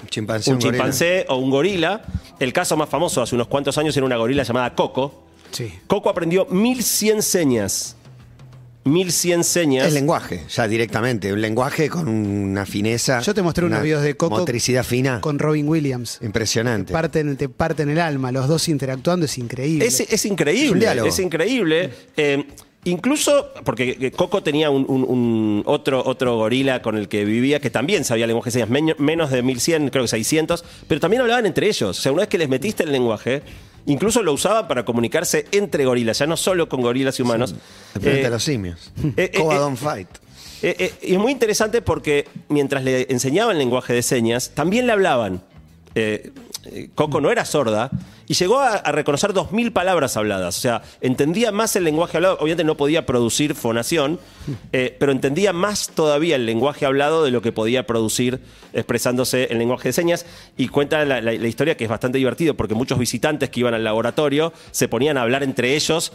chimpancé. 0.08 0.52
un 0.52 0.58
chimpancé 0.60 1.26
o 1.28 1.36
un 1.36 1.50
gorila. 1.50 2.02
El 2.38 2.52
caso 2.52 2.76
más 2.76 2.88
famoso 2.88 3.20
hace 3.20 3.34
unos 3.34 3.48
cuantos 3.48 3.76
años 3.78 3.96
era 3.96 4.06
una 4.06 4.16
gorila 4.16 4.44
llamada 4.44 4.74
Coco. 4.76 5.24
Sí. 5.50 5.72
Coco 5.88 6.08
aprendió 6.08 6.46
1100 6.46 7.20
señas. 7.22 7.96
1100 8.84 9.44
señas. 9.44 9.86
Es 9.86 9.92
lenguaje, 9.92 10.42
ya 10.48 10.66
directamente. 10.66 11.32
Un 11.32 11.40
lenguaje 11.40 11.88
con 11.88 12.08
una 12.08 12.66
fineza. 12.66 13.20
Yo 13.20 13.32
te 13.34 13.42
mostré 13.42 13.64
unos 13.64 13.76
una 13.76 13.82
videos 13.84 14.02
de 14.02 14.16
Coco 14.16 14.38
Motricidad 14.38 14.84
fina. 14.84 15.20
con 15.20 15.38
Robin 15.38 15.68
Williams. 15.68 16.18
Impresionante. 16.22 16.92
Parten, 16.92 17.36
te 17.36 17.48
parten 17.48 17.90
el 17.90 18.00
alma, 18.00 18.32
los 18.32 18.48
dos 18.48 18.68
interactuando, 18.68 19.26
es 19.26 19.38
increíble. 19.38 19.86
Es, 19.86 20.00
es 20.00 20.12
Es 20.12 20.24
un 20.24 20.32
increíble, 20.32 20.80
diálogo. 20.80 21.08
es 21.08 21.18
increíble. 21.18 21.90
Eh, 22.16 22.44
incluso, 22.84 23.50
porque 23.64 23.96
eh, 24.00 24.10
Coco 24.10 24.42
tenía 24.42 24.70
un, 24.70 24.84
un- 24.88 25.04
un 25.04 25.62
otro, 25.66 26.02
otro 26.04 26.36
gorila 26.36 26.82
con 26.82 26.96
el 26.96 27.08
que 27.08 27.24
vivía 27.24 27.60
que 27.60 27.70
también 27.70 28.04
sabía 28.04 28.26
lenguaje 28.26 28.50
de 28.50 28.64
señas, 28.66 28.98
menos 28.98 29.30
de 29.30 29.42
1100, 29.42 29.90
creo 29.90 30.04
que 30.04 30.08
600, 30.08 30.64
pero 30.88 31.00
también 31.00 31.22
hablaban 31.22 31.46
entre 31.46 31.68
ellos. 31.68 31.98
O 31.98 32.00
sea, 32.02 32.12
una 32.12 32.22
vez 32.22 32.28
que 32.28 32.38
les 32.38 32.48
metiste 32.48 32.82
el 32.84 32.92
lenguaje, 32.92 33.42
incluso 33.86 34.22
lo 34.22 34.32
usaban 34.32 34.68
para 34.68 34.84
comunicarse 34.84 35.46
entre 35.52 35.84
gorilas, 35.84 36.18
ya 36.18 36.26
no 36.26 36.36
solo 36.36 36.68
con 36.68 36.80
gorilas 36.82 37.18
y 37.18 37.22
humanos. 37.22 37.54
El 37.94 38.00
planeta 38.00 38.20
Eh, 38.20 38.24
de 38.24 38.30
los 38.30 38.42
simios. 38.44 38.92
eh, 39.16 39.30
eh, 39.32 39.38
Coba 39.38 39.54
eh, 39.54 39.58
don't 39.58 39.78
fight. 39.78 40.08
y 40.62 41.12
es 41.14 41.18
muy 41.18 41.32
interesante 41.32 41.82
porque 41.82 42.26
mientras 42.48 42.84
le 42.84 43.06
enseñaban 43.10 43.58
lenguaje 43.58 43.92
de 43.94 44.02
señas, 44.02 44.50
también 44.54 44.86
le 44.86 44.92
hablaban. 44.92 45.42
Eh, 45.94 46.30
Coco 46.94 47.20
no 47.20 47.30
era 47.30 47.44
sorda 47.44 47.90
y 48.28 48.34
llegó 48.34 48.60
a, 48.60 48.74
a 48.76 48.92
reconocer 48.92 49.32
2.000 49.32 49.72
palabras 49.72 50.16
habladas. 50.16 50.56
O 50.58 50.60
sea, 50.60 50.82
entendía 51.00 51.50
más 51.52 51.74
el 51.76 51.84
lenguaje 51.84 52.16
hablado. 52.18 52.36
Obviamente 52.36 52.64
no 52.64 52.76
podía 52.76 53.04
producir 53.04 53.54
fonación, 53.54 54.20
eh, 54.72 54.96
pero 54.98 55.10
entendía 55.12 55.52
más 55.52 55.90
todavía 55.94 56.36
el 56.36 56.46
lenguaje 56.46 56.86
hablado 56.86 57.24
de 57.24 57.30
lo 57.32 57.42
que 57.42 57.52
podía 57.52 57.86
producir 57.86 58.40
expresándose 58.72 59.48
en 59.50 59.58
lenguaje 59.58 59.88
de 59.88 59.92
señas. 59.92 60.24
Y 60.56 60.68
cuenta 60.68 61.04
la- 61.04 61.20
la 61.20 61.32
historia 61.48 61.76
que 61.76 61.84
es 61.84 61.90
bastante 61.90 62.18
divertido 62.18 62.54
porque 62.54 62.74
muchos 62.74 62.98
visitantes 62.98 63.50
que 63.50 63.60
iban 63.60 63.74
al 63.74 63.84
laboratorio 63.84 64.52
se 64.70 64.88
ponían 64.88 65.18
a 65.18 65.22
hablar 65.22 65.42
entre 65.42 65.74
ellos 65.74 66.12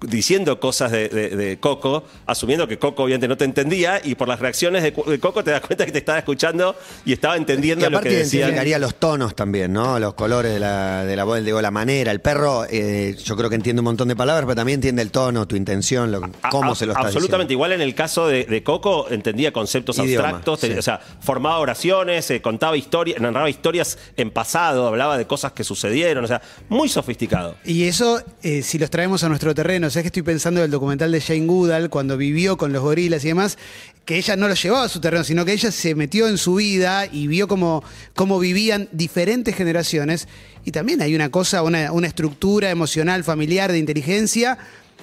diciendo 0.00 0.58
cosas 0.60 0.90
de, 0.92 1.08
de- 1.08 1.36
de 1.36 1.58
Coco, 1.60 2.04
asumiendo 2.26 2.66
que 2.66 2.78
Coco 2.78 3.02
obviamente 3.04 3.28
no 3.28 3.36
te 3.36 3.44
entendía, 3.44 4.00
y 4.02 4.14
por 4.14 4.28
las 4.28 4.40
reacciones 4.40 4.82
de, 4.82 4.92
Coco 5.20 5.44
te 5.44 5.50
das 5.50 5.60
cuenta 5.60 5.84
que 5.86 5.92
te 5.92 5.98
estaba 5.98 6.18
escuchando 6.18 6.74
y 7.04 7.12
estaba 7.12 7.36
Y 7.36 7.40
entendiendo 7.40 7.84
lo 7.84 7.90
que 8.00 8.08
aparte 8.08 8.14
identificaría 8.14 8.78
los 8.78 8.94
tonos 8.96 9.34
también, 9.34 9.72
¿no? 9.72 9.98
Los 9.98 10.14
colores 10.14 10.52
de 10.54 10.60
la, 10.60 11.04
de 11.04 11.16
la 11.16 11.24
voz, 11.24 11.44
digo, 11.44 11.60
la 11.60 11.70
manera. 11.70 12.10
El 12.12 12.20
perro, 12.20 12.64
eh, 12.70 13.16
yo 13.22 13.36
creo 13.36 13.50
que 13.50 13.56
entiende 13.56 13.80
un 13.80 13.84
montón 13.84 14.08
de 14.08 14.16
palabras, 14.16 14.44
pero 14.46 14.56
también 14.56 14.78
entiende 14.78 15.02
el 15.02 15.10
tono, 15.10 15.46
tu 15.46 15.56
intención, 15.56 16.10
lo- 16.10 16.22
cómo 16.50 16.72
A- 16.72 16.74
se 16.74 16.86
lo 16.86 16.92
está 16.92 17.06
Absolutamente, 17.06 17.52
igual 17.52 17.72
en 17.72 17.80
el 17.82 17.94
caso 17.94 18.26
de, 18.26 18.44
de 18.44 18.62
Coco 18.62 19.08
entendía 19.10 19.52
conceptos 19.52 19.98
Idioma, 19.98 20.28
abstractos, 20.30 20.64
o 20.78 20.82
sea, 20.82 21.00
formaba 21.20 21.58
oraciones, 21.58 22.30
eh, 22.30 22.40
contaba 22.40 22.76
historias, 22.76 23.20
narraba 23.20 23.50
historias 23.50 23.98
en 24.16 24.30
pasado, 24.30 24.86
hablaba 24.86 25.18
de 25.18 25.26
cosas 25.26 25.52
que 25.52 25.64
sucedieron, 25.64 26.24
o 26.24 26.26
sea, 26.28 26.40
muy 26.68 26.88
sofisticado. 26.88 27.56
Y 27.64 27.84
eso, 27.84 28.22
eh, 28.42 28.62
si 28.62 28.78
los 28.78 28.88
traemos 28.90 29.22
a 29.24 29.28
nuestro 29.28 29.54
terreno, 29.54 29.89
¿sabes 29.90 30.04
que 30.04 30.08
estoy 30.08 30.22
pensando 30.22 30.60
del 30.60 30.70
documental 30.70 31.12
de 31.12 31.20
Jane 31.20 31.46
Goodall 31.46 31.90
cuando 31.90 32.16
vivió 32.16 32.56
con 32.56 32.72
los 32.72 32.82
gorilas 32.82 33.24
y 33.24 33.28
demás? 33.28 33.58
Que 34.04 34.16
ella 34.16 34.36
no 34.36 34.48
los 34.48 34.62
llevaba 34.62 34.84
a 34.84 34.88
su 34.88 35.00
terreno, 35.00 35.24
sino 35.24 35.44
que 35.44 35.52
ella 35.52 35.70
se 35.70 35.94
metió 35.94 36.28
en 36.28 36.38
su 36.38 36.54
vida 36.56 37.06
y 37.06 37.26
vio 37.26 37.48
cómo, 37.48 37.82
cómo 38.14 38.38
vivían 38.38 38.88
diferentes 38.92 39.54
generaciones. 39.54 40.28
Y 40.64 40.72
también 40.72 41.02
hay 41.02 41.14
una 41.14 41.30
cosa, 41.30 41.62
una, 41.62 41.92
una 41.92 42.06
estructura 42.06 42.70
emocional, 42.70 43.24
familiar, 43.24 43.72
de 43.72 43.78
inteligencia 43.78 44.58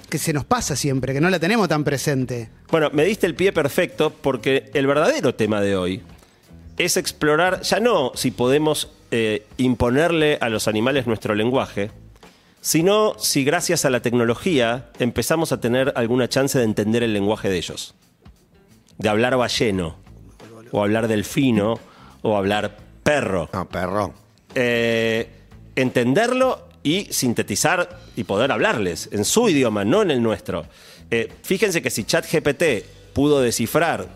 que 0.09 0.17
se 0.17 0.33
nos 0.33 0.45
pasa 0.45 0.75
siempre, 0.75 1.13
que 1.13 1.21
no 1.21 1.29
la 1.29 1.39
tenemos 1.39 1.67
tan 1.67 1.83
presente. 1.83 2.49
Bueno, 2.71 2.89
me 2.93 3.03
diste 3.03 3.27
el 3.27 3.35
pie 3.35 3.51
perfecto 3.51 4.09
porque 4.09 4.69
el 4.73 4.87
verdadero 4.87 5.35
tema 5.35 5.61
de 5.61 5.75
hoy 5.75 6.01
es 6.77 6.97
explorar, 6.97 7.61
ya 7.61 7.79
no 7.79 8.11
si 8.15 8.31
podemos 8.31 8.89
eh, 9.11 9.45
imponerle 9.57 10.37
a 10.41 10.49
los 10.49 10.67
animales 10.67 11.07
nuestro 11.07 11.35
lenguaje, 11.35 11.91
sino 12.61 13.17
si 13.19 13.43
gracias 13.43 13.85
a 13.85 13.89
la 13.89 14.01
tecnología 14.01 14.89
empezamos 14.99 15.51
a 15.51 15.59
tener 15.59 15.93
alguna 15.95 16.27
chance 16.27 16.57
de 16.57 16.65
entender 16.65 17.03
el 17.03 17.13
lenguaje 17.13 17.49
de 17.49 17.57
ellos. 17.57 17.95
De 18.97 19.09
hablar 19.09 19.37
balleno, 19.37 19.97
o 20.71 20.81
hablar 20.81 21.07
delfino, 21.07 21.79
o 22.21 22.35
hablar 22.35 22.77
perro. 23.03 23.49
No, 23.53 23.67
perro. 23.69 24.13
Eh, 24.55 25.29
entenderlo 25.75 26.67
y 26.83 27.05
sintetizar 27.11 27.99
y 28.15 28.23
poder 28.23 28.51
hablarles 28.51 29.09
en 29.11 29.23
su 29.23 29.49
idioma, 29.49 29.85
no 29.85 30.01
en 30.01 30.11
el 30.11 30.21
nuestro. 30.21 30.65
Eh, 31.11 31.31
fíjense 31.43 31.81
que 31.81 31.89
si 31.89 32.03
ChatGPT 32.03 32.63
pudo 33.13 33.41
descifrar 33.41 34.07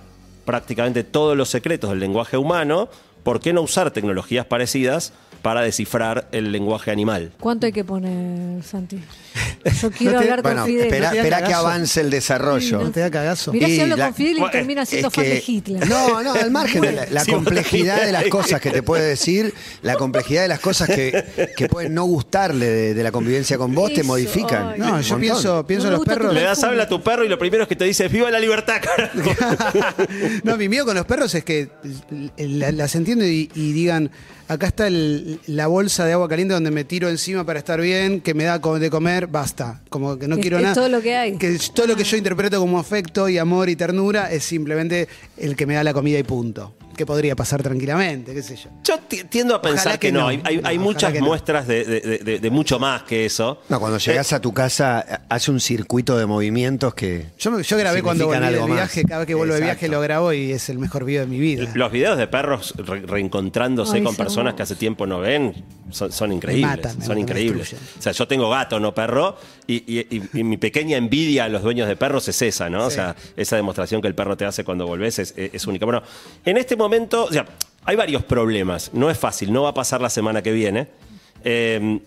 prácticamente 0.46 1.04
todos 1.04 1.38
los 1.38 1.50
secretos 1.50 1.92
del 1.92 2.00
lenguaje 2.00 2.38
humano, 2.38 2.90
¿por 3.24 3.40
qué 3.40 3.54
no 3.54 3.62
usar 3.62 3.92
tecnologías 3.92 4.46
parecidas 4.46 5.14
para 5.42 5.62
descifrar 5.62 6.28
el 6.32 6.52
lenguaje 6.52 6.92
animal? 6.92 7.32
¿Cuánto 7.40 7.66
hay 7.66 7.72
que 7.72 7.84
poner, 7.84 8.64
Santi? 8.64 9.00
Yo 9.82 9.92
quiero 9.92 10.14
No 10.14 10.20
te- 10.20 10.24
hablar 10.26 10.42
Bueno, 10.42 10.62
con 10.62 10.68
Fidel. 10.70 10.86
espera, 10.86 11.42
No 11.42 11.48
que 11.48 11.54
avance 11.54 12.02
el 12.02 12.10
desarrollo. 12.10 12.82
No 12.82 12.92
te 12.92 13.00
da 13.00 13.10
cagazo. 13.12 13.54
Mirá 13.54 13.68
Y 13.68 13.76
si 13.76 13.82
hablo 13.82 13.96
la- 13.96 14.06
con 14.08 14.16
Fidel 14.16 14.38
y 14.38 14.40
Bueno, 14.40 14.52
termina 14.52 14.86
siendo 14.86 15.10
fan 15.12 15.24
que- 15.24 15.30
de 15.36 15.44
Hitler. 15.46 15.88
No, 15.88 16.22
no, 16.24 16.34
al 16.34 16.52
margen 16.52 16.82
de 16.82 16.92
la, 16.92 17.06
la 17.10 17.22
Sí, 17.26 17.32
complejidad 17.32 18.04
de 18.06 18.12
las 18.12 18.26
cosas 18.26 18.60
que 18.62 18.72
te 18.72 18.84
puede 18.84 19.06
decir, 19.08 19.54
la 19.84 19.96
complejidad 19.96 20.42
de 20.44 20.48
las 20.48 20.60
cosas 20.60 20.90
que, 20.90 21.50
que 21.56 21.68
pueden 21.70 21.94
no 21.94 22.06
gustarle 22.06 22.66
de, 22.68 22.94
de 22.94 23.04
la 23.04 23.12
convivencia 23.12 23.58
con 23.58 23.74
vos, 23.74 23.94
te 23.94 24.04
modifican. 24.04 24.70
ay. 24.74 24.80
No, 24.80 24.86
yo 24.88 24.94
montón. 24.94 25.20
pienso, 25.22 25.68
pienso 25.68 25.88
No 25.88 25.94
en 25.96 26.00
me 26.02 26.06
los 26.06 26.16
perros. 26.18 26.34
Le 26.34 26.42
das 26.42 26.64
habla 26.64 26.84
a 26.84 26.88
tu 26.90 27.02
perro 27.02 27.24
y 27.24 27.30
lo 27.30 27.38
primero 27.40 27.64
es 27.64 27.70
que 27.70 27.76
te 27.76 27.86
dice 27.86 28.08
¡Viva 28.08 28.30
la 28.32 28.40
libertad! 28.40 28.82
carajo". 28.82 29.32
no, 30.44 30.58
mi 30.58 30.68
miedo 30.70 30.86
con 30.86 30.96
los 30.96 31.06
perros 31.06 31.34
es 31.36 31.44
que 31.44 31.70
la- 32.38 32.72
las 32.72 32.96
entiendo 32.96 33.26
y, 33.26 33.50
y 33.56 33.72
digan, 33.74 34.12
acá 34.48 34.68
está 34.68 34.88
el- 34.88 35.31
la 35.48 35.68
bolsa 35.68 36.06
de 36.06 36.14
agua 36.14 36.28
caliente 36.28 36.54
donde 36.54 36.72
me 36.72 36.84
tiro 36.84 37.10
encima 37.10 37.46
para 37.46 37.60
estar 37.60 37.80
bien, 37.82 38.22
que 38.22 38.34
me 38.34 38.44
da 38.46 38.60
de 38.60 38.90
comer, 38.90 39.28
basta. 39.28 39.82
Como 39.90 40.18
que 40.18 40.28
no 40.28 40.36
Es- 40.36 40.42
quiero 40.42 40.58
es 40.58 40.64
nada. 40.64 40.76
todo 40.76 40.90
lo 40.90 41.02
que 41.02 41.16
hay. 41.16 41.38
Que 41.38 41.58
todo 41.74 41.88
lo 41.88 41.96
que 41.96 42.04
yo 42.04 42.18
interpreto 42.18 42.60
como 42.60 42.80
afecto 42.80 43.30
y 43.30 43.38
amor 43.38 43.70
y 43.70 43.76
ternura 43.76 44.32
es 44.32 44.44
simplemente 44.44 45.08
el 45.38 45.56
que 45.56 45.66
me 45.66 45.74
da 45.76 45.84
la 45.84 45.94
comida 45.94 46.18
y 46.20 46.24
punto. 46.24 46.76
Que 47.02 47.06
podría 47.08 47.36
pasar 47.36 47.64
tranquilamente, 47.64 48.32
qué 48.32 48.44
sé 48.44 48.56
yo. 48.56 48.70
Yo 48.84 49.00
ti- 49.00 49.24
tiendo 49.24 49.56
a 49.56 49.62
pensar 49.64 49.94
que, 49.94 50.10
que 50.10 50.12
no. 50.12 50.20
no. 50.20 50.28
Hay, 50.28 50.40
hay- 50.44 50.62
hay 50.64 50.78
No, 50.78 50.84
muchas 50.84 51.12
no. 51.16 51.26
muestras 51.26 51.66
de, 51.66 51.84
de- 51.84 52.20
de- 52.20 52.38
de 52.40 52.50
mucho 52.52 52.78
más 52.78 53.02
que 53.04 53.26
eso. 53.26 53.60
No, 53.70 53.80
cuando 53.80 53.98
llegas 53.98 54.32
a 54.34 54.40
tu 54.40 54.54
casa, 54.54 55.24
hace 55.28 55.50
un 55.50 55.60
circuito 55.60 56.16
de 56.16 56.28
movimientos 56.28 56.94
que. 56.94 57.26
Yo, 57.40 57.52
grabé 57.76 58.04
cuando 58.04 58.28
volví 58.28 58.40
de 58.40 58.60
más. 58.60 58.68
viaje, 58.68 59.04
cada 59.04 59.22
vez 59.22 59.28
que 59.28 59.34
vuelvo 59.34 59.56
de 59.56 59.62
viaje 59.62 59.88
lo 59.88 60.00
grabo 60.00 60.32
y 60.32 60.52
es 60.52 60.70
el 60.70 60.78
mejor 60.78 61.04
video 61.06 61.22
de 61.22 61.28
mi 61.28 61.40
vida. 61.40 61.68
Los 61.74 61.92
videos 61.92 62.20
de 62.20 62.28
perros 62.28 62.76
re- 62.78 63.02
reencontrándose 63.02 63.98
Ay, 63.98 64.04
con 64.04 64.16
personas 64.16 64.54
que 64.54 64.62
hace 64.62 64.76
tiempo 64.76 65.08
no 65.08 65.20
ven 65.20 65.56
son, 65.90 66.12
son 66.12 66.32
increíbles. 66.32 66.70
matan, 66.70 67.00
me 67.00 67.06
son 67.06 67.16
me 67.16 67.22
increíbles. 67.22 67.74
O 67.98 68.02
sea, 68.02 68.12
yo 68.12 68.28
tengo 68.28 68.48
gato, 68.52 68.80
no 68.80 68.94
perro, 68.94 69.38
y, 69.66 69.78
y- 69.92 70.08
y- 70.18 70.40
y 70.40 70.44
mi 70.44 70.58
pequeña 70.58 70.98
envidia 70.98 71.46
a 71.46 71.50
los 71.50 71.64
dueños 71.64 71.88
de 71.88 71.96
perros 71.96 72.28
es 72.28 72.40
esa, 72.44 72.70
¿no? 72.70 72.86
O 72.86 72.92
sea, 72.92 73.16
esa 73.36 73.56
demostración 73.56 74.02
que 74.04 74.08
el 74.08 74.14
perro 74.14 74.38
te 74.38 74.46
hace 74.46 74.64
cuando 74.64 74.86
volvés 74.86 75.18
es, 75.18 75.34
es- 75.36 75.54
es 75.56 75.66
única. 75.68 75.86
Bueno, 75.86 76.04
en 76.46 76.58
este 76.58 76.76
momento, 76.76 76.91
o 77.12 77.32
sea, 77.32 77.46
hay 77.86 77.96
varios 77.96 78.24
problemas. 78.24 78.92
No 78.94 79.10
es 79.10 79.18
fácil, 79.18 79.52
no 79.52 79.64
va 79.64 79.70
a 79.70 79.74
pasar 79.74 80.02
la 80.02 80.10
semana 80.10 80.42
que 80.42 80.52
viene. 80.52 80.88
Eh, 81.44 82.00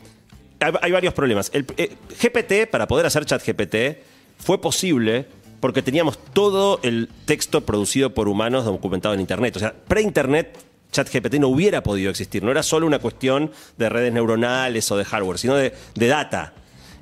hay, 0.61 0.93
varios 0.93 1.15
problemas. 1.15 1.51
Eh, 1.53 1.97
GPT, 2.21 2.71
para 2.71 2.87
poder 2.87 3.07
hacer 3.07 3.25
chat 3.25 3.43
GPT, 3.45 3.99
fue 4.39 4.61
posible 4.61 5.27
porque 5.61 5.83
teníamos 5.83 6.19
todo 6.19 6.79
el 6.83 7.09
texto 7.25 7.63
producido 7.63 8.13
por 8.13 8.29
humanos 8.29 8.65
documentado 8.65 9.15
en 9.15 9.21
Internet. 9.21 9.57
O 9.57 9.59
sea, 9.59 9.73
pre-Internet, 9.73 10.59
ChatGPT 10.93 11.35
no 11.35 11.49
hubiera 11.49 11.83
podido 11.83 12.11
existir. 12.11 12.43
No 12.43 12.51
era 12.51 12.63
solo 12.63 12.87
una 12.87 12.99
cuestión 12.99 13.51
de 13.77 13.89
redes 13.89 14.13
neuronales 14.13 14.91
o 14.91 14.97
de 14.97 15.05
hardware, 15.05 15.39
sino 15.39 15.57
de, 15.57 15.73
de 15.95 16.07
data. 16.07 16.53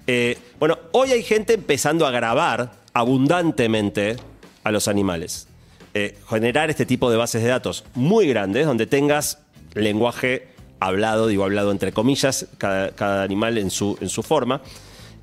Eh, 0.06 0.38
bueno, 0.58 0.78
hoy 0.92 1.12
hay 1.12 1.22
gente 1.22 1.54
empezando 1.54 2.06
a 2.06 2.10
grabar 2.10 2.72
abundantemente 2.94 4.16
a 4.64 4.70
los 4.70 4.88
animales. 4.88 5.48
Eh, 5.94 6.16
generar 6.28 6.70
este 6.70 6.87
tipo 6.87 7.11
de 7.11 7.18
bases 7.18 7.42
de 7.42 7.49
datos 7.49 7.84
muy 7.94 8.26
grandes 8.26 8.64
donde 8.66 8.87
tengas 8.87 9.38
lenguaje 9.75 10.49
hablado, 10.80 11.26
digo 11.26 11.44
hablado 11.44 11.70
entre 11.70 11.92
comillas, 11.92 12.46
cada, 12.58 13.22
animal 13.22 13.58
en 13.58 13.70
su, 13.70 13.99
en 14.00 14.08
su 14.08 14.22
forma. 14.22 14.62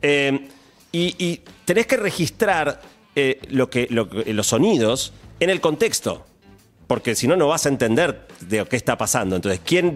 Eh, 0.02 0.48
y, 0.92 1.42
tenés 1.66 1.88
que 1.88 1.98
registrar 1.98 2.82
eh, 3.16 3.40
lo 3.50 3.70
que, 3.70 3.88
lo 3.90 4.10
que- 4.10 4.34
los 4.34 4.48
sonidos 4.48 5.12
en 5.40 5.50
el 5.50 5.60
contexto, 5.60 6.26
porque 6.88 7.16
si 7.16 7.28
no, 7.28 7.36
no 7.36 7.48
vas 7.48 7.66
a 7.66 7.70
entender 7.70 8.28
de 8.42 8.66
qué 8.66 8.76
está 8.76 8.98
pasando. 8.98 9.36
Entonces, 9.36 9.62
¿quién, 9.64 9.94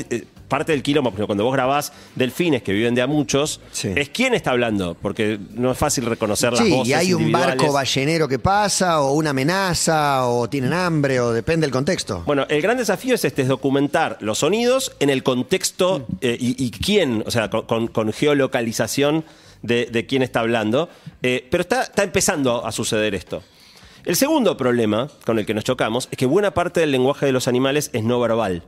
parte 0.48 0.72
del 0.72 0.84
quilombo, 0.84 1.10
por 1.10 1.16
ejemplo, 1.18 1.28
cuando 1.28 1.44
vos 1.46 1.54
grabás 1.54 1.94
delfines 2.16 2.62
que 2.64 2.74
viven 2.74 2.94
de 2.96 3.02
a 3.02 3.08
muchos, 3.08 3.60
Sí. 3.72 3.92
es 3.96 4.10
quién 4.10 4.34
está 4.34 4.52
hablando, 4.52 4.96
porque 5.02 5.40
no 5.52 5.72
es 5.72 5.78
fácil 5.78 6.06
reconocer 6.06 6.52
las 6.54 6.62
Sí, 6.64 6.70
voces 6.70 6.90
y 6.90 6.94
hay 6.94 7.14
un 7.14 7.22
individuales. 7.22 7.58
barco 7.58 7.74
ballenero 7.74 8.28
que 8.28 8.40
pasa, 8.40 9.02
o 9.02 9.14
una 9.14 9.32
amenaza, 9.32 10.28
o 10.28 10.48
tienen 10.50 10.74
hambre, 10.74 11.20
o 11.20 11.32
depende 11.32 11.66
del 11.66 11.72
contexto. 11.72 12.24
Bueno, 12.26 12.46
el 12.50 12.62
gran 12.62 12.78
desafío 12.78 13.16
es 13.16 13.26
este, 13.26 13.42
es 13.44 13.48
documentar 13.48 14.18
los 14.22 14.40
sonidos 14.40 14.96
en 15.00 15.10
el 15.10 15.24
contexto 15.24 16.06
eh, 16.22 16.38
y, 16.40 16.64
y 16.64 16.72
quién, 16.72 17.24
o 17.26 17.32
sea, 17.32 17.50
con, 17.50 17.66
con- 17.66 17.88
con 17.88 18.14
geolocalización 18.14 19.26
de, 19.62 19.88
de 19.92 20.06
quién 20.06 20.22
está 20.24 20.42
hablando. 20.42 20.90
Eh, 21.22 21.48
pero 21.50 21.62
está, 21.62 21.84
está 21.84 22.04
empezando 22.04 22.66
a 22.66 22.72
suceder 22.72 23.16
esto. 23.16 23.42
El 24.06 24.18
segundo 24.18 24.58
problema 24.58 25.08
con 25.26 25.40
el 25.40 25.46
que 25.46 25.54
nos 25.54 25.64
chocamos 25.64 26.10
es 26.12 26.18
que 26.18 26.26
buena 26.26 26.54
parte 26.54 26.82
del 26.82 26.92
lenguaje 26.92 27.26
de 27.26 27.32
los 27.32 27.48
animales 27.48 27.90
es 27.94 28.04
no 28.04 28.20
verbal. 28.20 28.64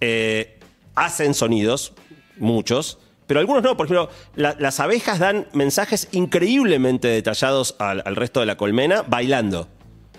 Eh, 0.00 0.58
hacen 0.94 1.34
sonidos, 1.34 1.92
muchos, 2.38 2.98
pero 3.26 3.40
algunos 3.40 3.62
no. 3.62 3.76
Por 3.76 3.86
ejemplo, 3.86 4.10
la- 4.36 4.56
las 4.58 4.80
abejas 4.80 5.18
dan 5.18 5.46
mensajes 5.52 6.08
increíblemente 6.12 7.08
detallados 7.08 7.76
al, 7.78 8.02
al 8.04 8.16
resto 8.16 8.40
de 8.40 8.46
la 8.46 8.56
colmena 8.56 9.02
bailando. 9.06 9.68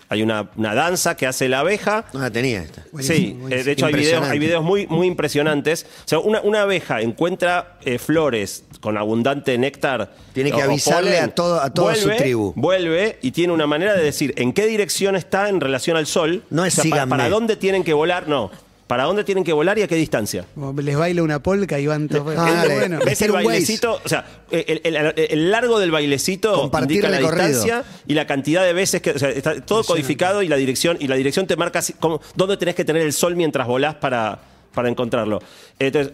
Hay 0.07 0.21
una, 0.21 0.51
una 0.55 0.75
danza 0.75 1.17
que 1.17 1.25
hace 1.25 1.49
la 1.49 1.59
abeja. 1.61 2.05
No 2.13 2.19
la 2.19 2.29
tenía 2.29 2.61
esta. 2.61 2.83
Sí, 2.99 3.39
eh, 3.49 3.63
de 3.63 3.71
hecho 3.71 3.87
hay 3.87 3.93
videos, 3.93 4.23
hay 4.23 4.37
videos 4.39 4.63
muy, 4.63 4.85
muy 4.85 5.07
impresionantes. 5.07 5.85
O 6.05 6.07
sea, 6.07 6.19
una, 6.19 6.41
una 6.41 6.61
abeja 6.61 7.01
encuentra 7.01 7.77
eh, 7.83 7.97
flores 7.97 8.65
con 8.81 8.99
abundante 8.99 9.57
néctar. 9.57 10.13
Tiene 10.33 10.51
que 10.51 10.57
o- 10.57 10.59
o 10.59 10.63
avisarle 10.63 11.09
polen, 11.11 11.23
a 11.23 11.27
todo- 11.33 11.59
a 11.59 11.71
toda 11.73 11.95
su 11.95 12.09
tribu. 12.17 12.53
Vuelve 12.55 13.17
y 13.23 13.31
tiene 13.31 13.51
una 13.51 13.65
manera 13.65 13.95
de 13.95 14.03
decir 14.03 14.35
en 14.37 14.53
qué 14.53 14.67
dirección 14.67 15.15
está 15.15 15.49
en 15.49 15.59
relación 15.59 15.97
al 15.97 16.05
sol. 16.05 16.43
No 16.51 16.63
es 16.65 16.75
para, 16.75 16.83
síganme. 16.83 17.09
para 17.09 17.29
dónde 17.29 17.55
tienen 17.55 17.83
que 17.83 17.93
volar, 17.93 18.27
no. 18.27 18.51
Para 18.87 19.05
dónde 19.05 19.23
tienen 19.23 19.43
que 19.43 19.51
volar 19.51 19.79
y 19.79 19.81
a 19.81 19.87
qué 19.87 19.95
distancia. 19.95 20.45
Les 20.77 20.95
baila 20.95 21.23
una 21.23 21.41
polca 21.41 21.79
y 21.79 21.87
van 21.87 22.07
todos. 22.07 22.35
Ah, 22.37 22.51
dale. 22.53 22.75
bueno. 22.75 22.99
¿Ves 23.03 23.19
el 23.23 23.31
bailecito? 23.31 23.99
O 24.05 24.07
sea, 24.07 24.23
el, 24.51 24.81
el- 24.83 25.13
el 25.17 25.51
largo 25.51 25.79
del 25.79 25.89
bailecito 25.89 26.53
Compartir 26.53 26.97
indica 26.97 27.09
la 27.09 27.17
recorrido. 27.17 27.47
distancia 27.47 27.83
y 28.05 28.13
la 28.13 28.27
cantidad 28.27 28.63
de 28.63 28.73
veces 28.73 29.01
que. 29.01 29.11
O 29.11 29.17
sea, 29.19 29.29
está 29.29 29.59
todo 29.61 29.83
codificado 29.83 30.43
y 30.43 30.47
la 30.47 30.55
dirección, 30.55 30.97
y 30.99 31.07
la 31.07 31.15
dirección 31.15 31.47
te 31.47 31.55
marca 31.55 31.81
dónde 32.35 32.57
tenés 32.57 32.75
que 32.75 32.85
tener 32.85 33.01
el 33.01 33.13
sol 33.13 33.35
mientras 33.35 33.65
volás 33.65 33.95
para, 33.95 34.37
para 34.73 34.87
encontrarlo. 34.87 35.41
Entonces. 35.79 36.13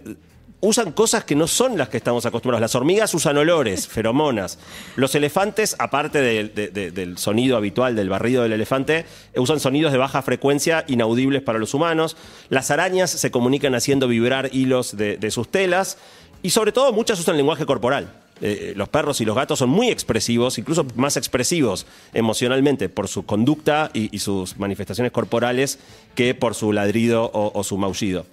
Usan 0.64 0.92
cosas 0.92 1.24
que 1.24 1.36
no 1.36 1.48
son 1.48 1.76
las 1.78 1.90
que 1.90 1.98
estamos 1.98 2.26
acostumbrados. 2.28 2.62
Las 2.62 2.76
hormigas 2.76 3.14
usan 3.16 3.36
olores, 3.38 3.88
feromonas. 3.90 4.60
Los 4.96 5.16
elefantes, 5.16 5.76
aparte 5.80 6.22
de- 6.22 6.50
de- 6.50 6.68
de- 6.68 6.92
del 6.92 7.18
sonido 7.18 7.58
habitual 7.58 7.96
del 7.96 8.10
barrido 8.10 8.44
del 8.44 8.54
elefante, 8.54 9.06
eh, 9.34 9.40
usan 9.40 9.60
sonidos 9.60 9.92
de 9.92 9.98
baja 9.98 10.22
frecuencia 10.22 10.86
inaudibles 10.88 11.42
para 11.42 11.58
los 11.58 11.74
humanos. 11.74 12.16
Las 12.50 12.70
arañas 12.70 13.10
se 13.10 13.32
comunican 13.32 13.74
haciendo 13.74 14.08
vibrar 14.08 14.50
hilos 14.54 14.96
de, 14.96 15.18
de 15.18 15.32
sus 15.32 15.50
telas. 15.50 15.98
Y 16.44 16.52
sobre 16.52 16.72
todo, 16.72 16.94
muchas 16.94 17.20
usan 17.20 17.38
lenguaje 17.38 17.66
corporal. 17.66 18.12
Eh, 18.44 18.74
los 18.76 18.90
perros 18.90 19.20
y 19.22 19.26
los 19.26 19.36
gatos 19.36 19.60
son 19.60 19.70
muy 19.70 19.90
expresivos, 19.90 20.58
incluso 20.58 20.86
más 20.96 21.16
expresivos 21.18 21.86
emocionalmente 22.14 22.88
por 22.90 23.08
su 23.08 23.24
conducta 23.26 23.92
y, 23.94 24.16
y 24.16 24.20
sus 24.20 24.58
manifestaciones 24.58 25.12
corporales 25.12 25.78
que 26.16 26.34
por 26.34 26.56
su 26.56 26.72
ladrido 26.74 27.26
o, 27.34 27.52
o 27.54 27.64
su 27.64 27.78
maullido. 27.78 28.26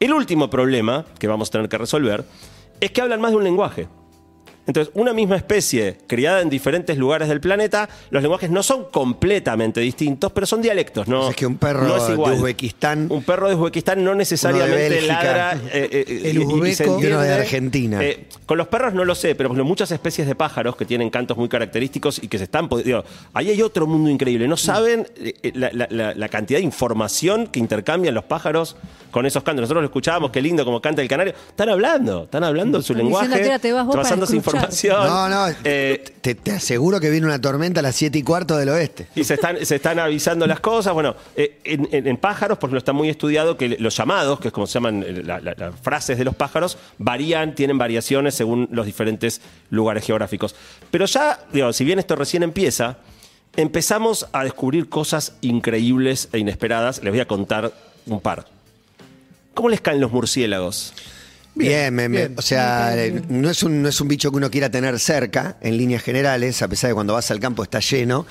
El 0.00 0.14
último 0.14 0.48
problema 0.48 1.04
que 1.18 1.28
vamos 1.28 1.48
a 1.48 1.52
tener 1.52 1.68
que 1.68 1.76
resolver 1.76 2.24
es 2.80 2.90
que 2.90 3.02
hablan 3.02 3.20
más 3.20 3.32
de 3.32 3.36
un 3.36 3.44
lenguaje. 3.44 3.86
Entonces, 4.66 4.92
una 4.94 5.12
misma 5.12 5.36
especie 5.36 5.96
criada 6.06 6.42
en 6.42 6.50
diferentes 6.50 6.96
lugares 6.96 7.28
del 7.28 7.40
planeta, 7.40 7.88
los 8.10 8.22
lenguajes 8.22 8.50
no 8.50 8.62
son 8.62 8.84
completamente 8.90 9.80
distintos, 9.80 10.30
pero 10.32 10.46
son 10.46 10.62
dialectos. 10.62 11.08
No, 11.08 11.30
Es 11.30 11.36
que 11.36 11.46
un 11.46 11.56
perro 11.56 11.82
no 11.88 11.96
es 11.96 12.06
de 12.06 12.12
igual. 12.12 12.34
Uzbekistán- 12.38 13.06
Un 13.10 13.22
perro 13.24 13.48
de 13.48 13.54
Uzbekistán 13.56 14.04
no 14.04 14.14
necesariamente 14.14 14.76
Bélgica. 14.90 15.14
ladra. 15.22 15.52
eh, 15.72 15.88
eh, 16.08 16.20
El 16.30 16.38
uzbeco. 16.40 17.00
Y 17.02 17.06
uno 17.06 17.20
de. 17.20 17.32
Argentina. 17.32 18.02
Eh, 18.04 18.26
con 18.46 18.58
los 18.58 18.68
perros 18.68 18.94
no 18.94 19.04
lo 19.04 19.14
sé, 19.14 19.34
pero 19.34 19.48
ejemplo, 19.48 19.64
muchas 19.64 19.90
especies 19.90 20.26
de 20.26 20.34
pájaros 20.34 20.76
que 20.76 20.84
tienen 20.84 21.10
cantos 21.10 21.36
muy 21.36 21.48
característicos 21.48 22.22
y 22.22 22.28
que 22.28 22.38
se 22.38 22.44
están. 22.44 22.68
digo, 22.84 23.02
ahí 23.34 23.50
hay 23.50 23.62
otro 23.62 23.86
mundo 23.86 24.08
increíble. 24.10 24.46
No 24.46 24.56
saben 24.56 25.06
eh, 25.16 25.52
la, 25.54 25.70
la- 25.72 25.88
la- 25.90 26.14
la 26.14 26.28
cantidad 26.28 26.58
de 26.60 26.64
información 26.64 27.46
que 27.48 27.58
intercambian 27.60 28.14
los 28.14 28.24
pájaros 28.24 28.76
con 29.10 29.26
esos 29.26 29.42
cantos. 29.42 29.62
Nosotros 29.62 29.82
lo 29.82 29.86
escuchábamos, 29.86 30.30
qué 30.30 30.40
lindo 30.40 30.64
como 30.64 30.80
canta 30.80 31.02
el 31.02 31.08
canario. 31.08 31.34
Están 31.48 31.68
hablando, 31.68 32.24
están 32.24 32.44
hablando 32.44 32.80
su 32.82 32.92
Están 32.92 33.06
diciendo 33.06 33.26
lenguaje, 33.28 33.42
te 33.58 33.72
vas. 33.72 34.49
Información. 34.56 35.06
No, 35.06 35.28
no, 35.28 35.54
Eh, 35.64 36.04
te, 36.20 36.34
te 36.34 36.52
aseguro 36.52 37.00
que 37.00 37.10
viene 37.10 37.26
una 37.26 37.40
tormenta 37.40 37.80
a 37.80 37.82
las 37.82 37.96
7 37.96 38.18
y 38.18 38.22
cuarto 38.22 38.56
del 38.56 38.68
oeste. 38.70 39.08
y 39.14 39.24
se 39.24 39.34
están, 39.34 39.64
se 39.64 39.76
están 39.76 39.98
avisando 39.98 40.46
las 40.46 40.60
cosas. 40.60 40.92
Bueno, 40.94 41.14
eh, 41.36 41.58
en, 41.64 41.88
en- 41.92 42.06
en 42.06 42.16
pájaros, 42.16 42.58
por 42.58 42.68
ejemplo, 42.68 42.78
está 42.78 42.92
muy 42.92 43.08
estudiado 43.08 43.56
que 43.56 43.68
los 43.78 43.96
llamados, 43.96 44.40
que 44.40 44.48
es 44.48 44.52
como 44.54 44.66
se 44.66 44.74
llaman 44.74 45.02
eh, 45.06 45.22
la- 45.24 45.40
la- 45.40 45.54
las 45.56 45.74
frases 45.80 46.18
de 46.18 46.24
los 46.24 46.34
pájaros, 46.34 46.78
varían, 46.98 47.54
tienen 47.54 47.78
variaciones 47.78 48.34
según 48.34 48.68
los 48.72 48.86
diferentes 48.86 49.40
lugares 49.70 50.04
geográficos. 50.04 50.54
Pero 50.90 51.06
ya, 51.06 51.40
digo, 51.52 51.72
si 51.72 51.84
bien 51.84 51.98
esto 51.98 52.16
recién 52.16 52.42
empieza, 52.42 52.98
empezamos 53.56 54.26
a 54.32 54.44
descubrir 54.44 54.88
cosas 54.88 55.34
increíbles 55.40 56.28
e 56.32 56.38
inesperadas. 56.38 57.02
Les 57.02 57.12
voy 57.12 57.20
a 57.20 57.26
contar 57.26 57.72
un 58.06 58.20
par. 58.20 58.46
¿Cómo 59.54 59.68
les 59.68 59.80
caen 59.80 60.00
los 60.00 60.12
murciélagos? 60.12 60.94
Bien, 61.54 61.92
me- 61.94 62.08
bien. 62.08 62.34
o 62.38 62.42
sea, 62.42 62.92
Bien, 62.94 62.98
eh, 62.98 63.10
bien. 63.28 63.42
no 63.42 63.50
es, 63.50 63.62
un, 63.62 63.82
no 63.82 63.88
es 63.88 64.00
un 64.00 64.08
bicho 64.08 64.30
que 64.30 64.36
uno 64.36 64.50
quiera 64.50 64.70
tener 64.70 64.98
cerca, 64.98 65.56
en 65.60 65.76
líneas 65.76 66.02
generales, 66.02 66.62
a 66.62 66.68
pesar 66.68 66.88
de 66.88 66.94
cuando 66.94 67.12
vas 67.14 67.30
al 67.30 67.40
campo 67.40 67.62
está 67.62 67.80
lleno. 67.80 68.26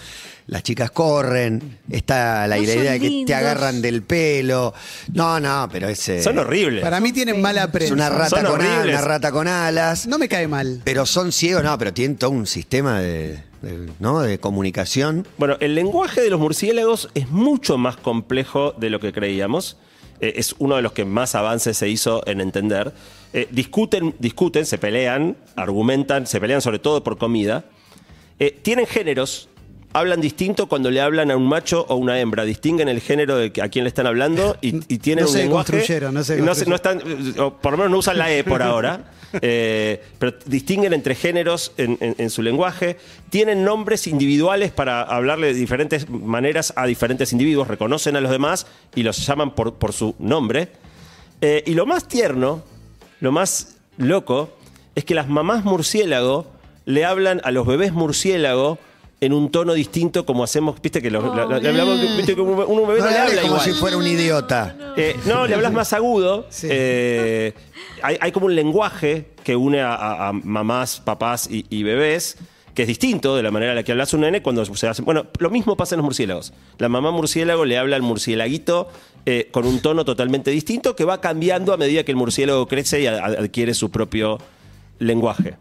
las 0.47 0.63
chicas 0.63 0.89
corren, 0.89 1.77
está 1.91 2.47
la 2.47 2.55
No 2.55 2.63
idea 2.63 2.93
de 2.93 2.99
que 2.99 3.23
te 3.27 3.35
agarran 3.35 3.83
del 3.83 4.01
pelo. 4.01 4.73
No, 5.13 5.39
no, 5.39 5.69
pero 5.71 5.87
es. 5.89 6.09
eh, 6.09 6.23
Son 6.23 6.39
horribles. 6.39 6.81
Para 6.81 6.99
mí 6.99 7.11
tienen 7.11 7.39
mala 7.39 7.65
Es 7.65 7.69
prensa. 7.69 7.93
una 7.93 8.09
rata 8.09 8.43
con 8.43 8.59
alas, 8.61 8.85
una 8.87 9.01
rata 9.01 9.31
con 9.31 9.47
alas. 9.47 10.07
No 10.07 10.17
me 10.17 10.27
cae 10.27 10.47
mal. 10.47 10.81
Pero 10.85 11.05
son 11.05 11.31
ciegos, 11.31 11.63
no, 11.63 11.77
pero 11.77 11.93
tienen 11.93 12.17
todo 12.17 12.31
un 12.31 12.47
sistema 12.47 12.99
de, 12.99 13.43
de- 13.61 13.89
¿no? 13.99 14.21
de 14.21 14.39
comunicación. 14.39 15.27
Bueno, 15.37 15.55
el 15.59 15.75
lenguaje 15.75 16.21
de 16.21 16.31
los 16.31 16.39
murciélagos 16.39 17.09
es 17.13 17.29
mucho 17.29 17.77
más 17.77 17.95
complejo 17.97 18.73
de 18.75 18.89
lo 18.89 18.99
que 18.99 19.13
creíamos. 19.13 19.77
Eh, 20.19 20.33
es 20.35 20.55
uno 20.59 20.75
de 20.75 20.81
los 20.81 20.91
que 20.91 21.05
más 21.05 21.35
avances 21.35 21.77
se 21.77 21.89
hizo 21.89 22.25
en 22.27 22.41
entender. 22.41 22.93
Eh, 23.33 23.47
discuten, 23.51 24.15
discuten, 24.19 24.65
se 24.65 24.77
pelean, 24.77 25.37
argumentan, 25.55 26.27
se 26.27 26.39
pelean 26.39 26.61
sobre 26.61 26.79
todo 26.79 27.03
por 27.03 27.17
comida. 27.17 27.65
Eh, 28.39 28.57
tienen 28.61 28.87
géneros. 28.87 29.49
Hablan 29.91 30.21
distinto 30.21 30.67
cuando 30.67 30.91
le 30.91 31.01
hablan 31.01 31.31
a 31.31 31.35
un 31.37 31.47
macho 31.47 31.85
o 31.89 31.95
una 31.95 32.19
hembra. 32.19 32.45
Distinguen 32.45 32.89
el 32.89 33.01
género 33.01 33.37
de 33.37 33.51
a 33.61 33.69
quien 33.69 33.83
le 33.85 33.87
están 33.89 34.05
hablando 34.05 34.55
y, 34.61 34.75
y 34.93 34.99
tienen 34.99 35.23
No 35.23 35.29
un 35.29 35.33
se 35.35 35.39
lenguaje. 35.43 35.71
construyeron, 35.71 36.13
no 36.13 36.23
se 36.23 36.65
no 36.67 36.75
están, 36.75 37.01
o 37.39 37.53
por 37.55 37.71
lo 37.71 37.77
menos 37.79 37.91
no 37.91 37.97
usan 37.97 38.17
la 38.17 38.31
E 38.31 38.43
por 38.45 38.61
ahora. 38.61 39.11
Eh, 39.41 40.01
pero 40.17 40.33
distinguen 40.45 40.93
entre 40.93 41.13
géneros 41.15 41.71
en, 41.77 41.97
en- 42.01 42.15
en 42.17 42.29
su 42.29 42.41
lenguaje. 42.41 42.97
Tienen 43.29 43.63
nombres 43.63 44.07
individuales 44.07 44.71
para 44.71 45.01
hablarle 45.01 45.47
de 45.47 45.53
diferentes 45.53 46.09
maneras 46.09 46.73
a 46.75 46.85
diferentes 46.85 47.31
individuos. 47.31 47.67
Reconocen 47.67 48.15
a 48.15 48.21
los 48.21 48.31
demás 48.31 48.67
y 48.95 49.03
los 49.03 49.25
llaman 49.25 49.55
por, 49.55 49.75
por 49.75 49.93
su 49.93 50.15
nombre. 50.19 50.69
Eh, 51.41 51.63
y 51.65 51.73
lo 51.73 51.85
más 51.85 52.07
tierno, 52.07 52.63
lo 53.21 53.31
más 53.31 53.77
loco, 53.97 54.51
es 54.95 55.03
que 55.05 55.13
las 55.15 55.27
mamás 55.29 55.63
murciélago 55.63 56.47
le 56.85 57.05
hablan 57.05 57.39
a 57.43 57.51
los 57.51 57.65
bebés 57.67 57.91
murciélago 57.93 58.77
en 59.21 59.33
un 59.33 59.51
tono 59.51 59.73
distinto 59.73 60.25
como 60.25 60.43
hacemos, 60.43 60.81
viste 60.81 61.01
que 61.01 61.11
los, 61.11 61.23
la- 61.35 61.45
la- 61.45 61.59
le 61.59 61.69
hablamos, 61.69 61.99
viste 62.17 62.35
que 62.35 62.41
un, 62.41 62.49
un 62.57 62.87
bebé 62.87 62.99
no, 62.99 63.05
No 63.05 63.11
le 63.11 63.17
hables 63.17 63.19
habla 63.37 63.41
como 63.41 63.53
igual. 63.55 63.61
si 63.61 63.71
fuera 63.73 63.97
un 63.97 64.07
idiota. 64.07 64.75
Eh, 64.95 65.15
no, 65.25 65.45
le 65.45 65.55
hablas 65.55 65.73
más 65.73 65.91
agudo. 65.93 66.45
Sí. 66.49 66.67
Eh, 66.69 67.53
hay, 68.01 68.17
hay 68.21 68.31
como 68.31 68.45
un 68.45 68.55
lenguaje 68.55 69.27
que 69.43 69.55
une 69.55 69.81
a, 69.81 69.93
a- 69.93 70.29
a 70.29 70.33
mamás, 70.33 71.01
papás 71.01 71.49
y, 71.51 71.65
y 71.69 71.83
bebés 71.83 72.37
que 72.75 72.83
es 72.83 72.87
distinto 72.87 73.35
de 73.35 73.43
la 73.43 73.51
manera 73.51 73.73
en 73.73 73.75
la 73.75 73.83
que 73.83 73.91
hablas 73.91 74.13
a 74.13 74.15
un 74.15 74.21
nene 74.21 74.41
cuando 74.41 74.63
se 74.63 74.87
hace. 74.87 75.01
Bueno, 75.01 75.25
lo 75.39 75.49
mismo 75.49 75.75
pasa 75.75 75.95
en 75.95 75.97
los 75.97 76.05
murciélagos. 76.05 76.53
La 76.77 76.87
mamá 76.87 77.11
murciélago 77.11 77.65
le 77.65 77.77
habla 77.77 77.97
al 77.97 78.03
murciélaguito 78.03 78.87
eh, 79.25 79.49
con 79.51 79.65
un 79.65 79.81
tono 79.81 80.05
totalmente 80.05 80.49
distinto 80.51 80.95
que 80.95 81.03
va 81.03 81.19
cambiando 81.19 81.73
a 81.73 81.77
medida 81.77 82.03
que 82.05 82.11
el 82.11 82.15
murciélago 82.15 82.67
crece 82.69 83.01
y 83.01 83.07
a- 83.07 83.25
adquiere 83.25 83.73
su 83.73 83.91
propio 83.91 84.37
lenguaje. 84.99 85.55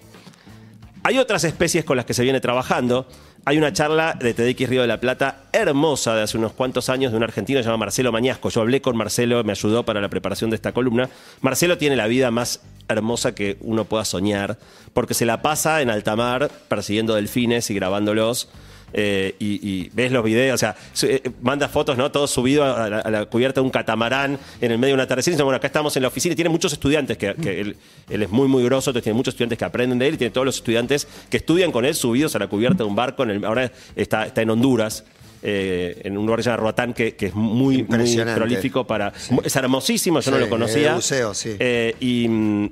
Hay 1.03 1.19
otras 1.19 1.43
especies 1.45 1.85
con 1.85 1.97
las 1.97 2.07
que 2.07 2.15
se 2.15 2.23
viene 2.23 2.41
trabajando. 2.41 3.07
Hay 3.45 3.57
una 3.57 3.73
charla 3.73 4.15
de 4.19 4.35
TDX 4.35 4.69
Río 4.69 4.83
de 4.83 4.89
la 4.89 5.01
Plata 5.01 5.45
hermosa 5.53 6.15
de 6.15 6.23
hace 6.23 6.37
unos 6.37 6.53
cuantos 6.53 6.89
años 6.89 7.13
de 7.13 7.17
un 7.17 7.23
argentino 7.23 7.61
llamado 7.61 7.79
Marcelo 7.79 8.13
Mañasco. 8.13 8.51
Yo 8.51 8.61
hablé 8.61 8.83
con 8.83 8.97
Marcelo, 8.97 9.43
me 9.43 9.53
ayudó 9.53 9.85
para 9.85 10.01
la 10.01 10.09
preparación 10.09 10.51
de 10.51 10.57
esta 10.57 10.73
columna. 10.73 11.09
Marcelo 11.41 11.79
tiene 11.79 11.97
la 11.97 12.07
vida 12.07 12.31
más 12.31 12.61
hermosa 12.89 13.35
que 13.35 13.57
uno 13.61 13.85
pueda 13.85 14.05
soñar, 14.05 14.59
porque 14.93 15.15
se 15.15 15.25
la 15.25 15.41
pasa 15.41 15.81
en 15.81 15.91
alta 15.91 16.15
mar 16.15 16.51
persiguiendo 16.69 17.15
delfines 17.15 17.71
y 17.71 17.75
grabándolos. 17.75 18.51
Eh, 18.93 19.35
y, 19.39 19.55
y 19.69 19.91
ves 19.93 20.11
los 20.13 20.25
videos, 20.25 20.55
o 20.55 20.59
sea, 20.59 20.77
eh, 21.03 21.23
manda 21.43 21.69
fotos, 21.69 21.97
¿no? 21.99 22.11
Todo 22.11 22.27
subido 22.27 22.65
a 22.65 22.89
la, 22.89 22.99
a 23.01 23.11
la 23.11 23.27
cubierta 23.27 23.61
de 23.61 23.65
un 23.65 23.71
catamarán 23.71 24.39
en 24.61 24.73
el 24.73 24.79
medio 24.79 24.97
de 24.97 25.03
una 25.03 25.17
dice, 25.17 25.43
bueno, 25.43 25.57
acá 25.57 25.67
estamos 25.67 25.97
en 25.97 26.03
la 26.03 26.09
oficina 26.09 26.33
y 26.33 26.37
tiene 26.37 26.49
muchos 26.51 26.73
estudiantes, 26.73 27.17
que, 27.19 27.35
que 27.35 27.61
él, 27.61 27.77
él 28.09 28.23
es 28.23 28.31
muy, 28.31 28.49
muy 28.49 28.63
grosso, 28.65 28.91
entonces 28.91 29.05
tiene 29.05 29.17
muchos 29.17 29.35
estudiantes 29.35 29.59
que 29.59 29.65
aprenden 29.65 29.99
de 29.99 30.09
él 30.09 30.15
y 30.15 30.17
tiene 30.19 30.31
todos 30.33 30.45
los 30.47 30.57
estudiantes 30.57 31.07
que 31.29 31.37
estudian 31.39 31.71
con 31.73 31.85
él 31.85 31.95
subidos 31.95 32.35
a 32.37 32.39
la 32.39 32.47
cubierta 32.47 32.79
de 32.79 32.85
un 32.85 32.97
barco. 32.97 33.23
En 33.25 33.31
el- 33.31 33.45
ahora 33.45 33.71
está, 33.97 34.27
está 34.27 34.43
en 34.43 34.51
Honduras. 34.51 35.05
eh, 35.41 36.01
en 36.03 36.19
un 36.19 36.25
lugar 36.27 36.39
que 36.39 36.43
se 36.43 36.51
llama 36.51 36.63
Roatán, 36.63 36.93
que, 36.95 37.15
que 37.15 37.27
es 37.27 37.35
muy, 37.35 37.85
prolífico 37.85 38.85
para. 38.89 39.13
Es 39.45 39.55
hermosísimo, 39.55 40.19
yo 40.19 40.33
no 40.33 40.37
Sí, 40.37 40.43
lo 40.43 40.49
conocía. 40.51 40.95
buceo, 40.97 41.33
sí. 41.33 41.55
Eh, 41.61 41.95
y, 42.01 42.25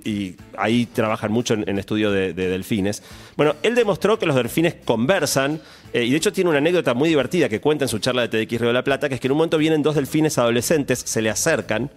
y 0.05 0.37
ahí 0.59 0.87
trabajan 0.87 1.31
mucho 1.31 1.55
en, 1.55 1.69
en 1.69 1.79
estudio 1.79 2.11
de, 2.11 2.33
de 2.33 2.49
delfines. 2.49 3.05
Bueno, 3.37 3.55
él 3.63 3.77
demostró 3.77 4.19
que 4.19 4.27
los 4.27 4.35
delfines 4.35 4.75
conversan, 4.85 5.61
eh, 5.97 6.05
y 6.05 6.11
de 6.11 6.17
hecho 6.19 6.31
tiene 6.31 6.51
una 6.51 6.59
anécdota 6.59 6.93
muy 6.93 7.09
divertida 7.09 7.49
que 7.49 7.59
cuenta 7.59 7.87
en 7.87 7.89
su 7.89 7.99
charla 7.99 8.29
de 8.29 8.29
TDX 8.29 8.61
Río 8.61 8.69
de 8.69 8.75
la 8.75 8.85
Plata, 8.85 9.09
que 9.09 9.15
es 9.15 9.21
que 9.21 9.29
en 9.29 9.33
un 9.33 9.39
momento 9.39 9.57
vienen 9.57 9.83
dos 9.83 9.95
delfines 9.95 10.37
adolescentes, 10.37 10.99
se 10.99 11.23
le 11.23 11.31
acercan, 11.31 11.91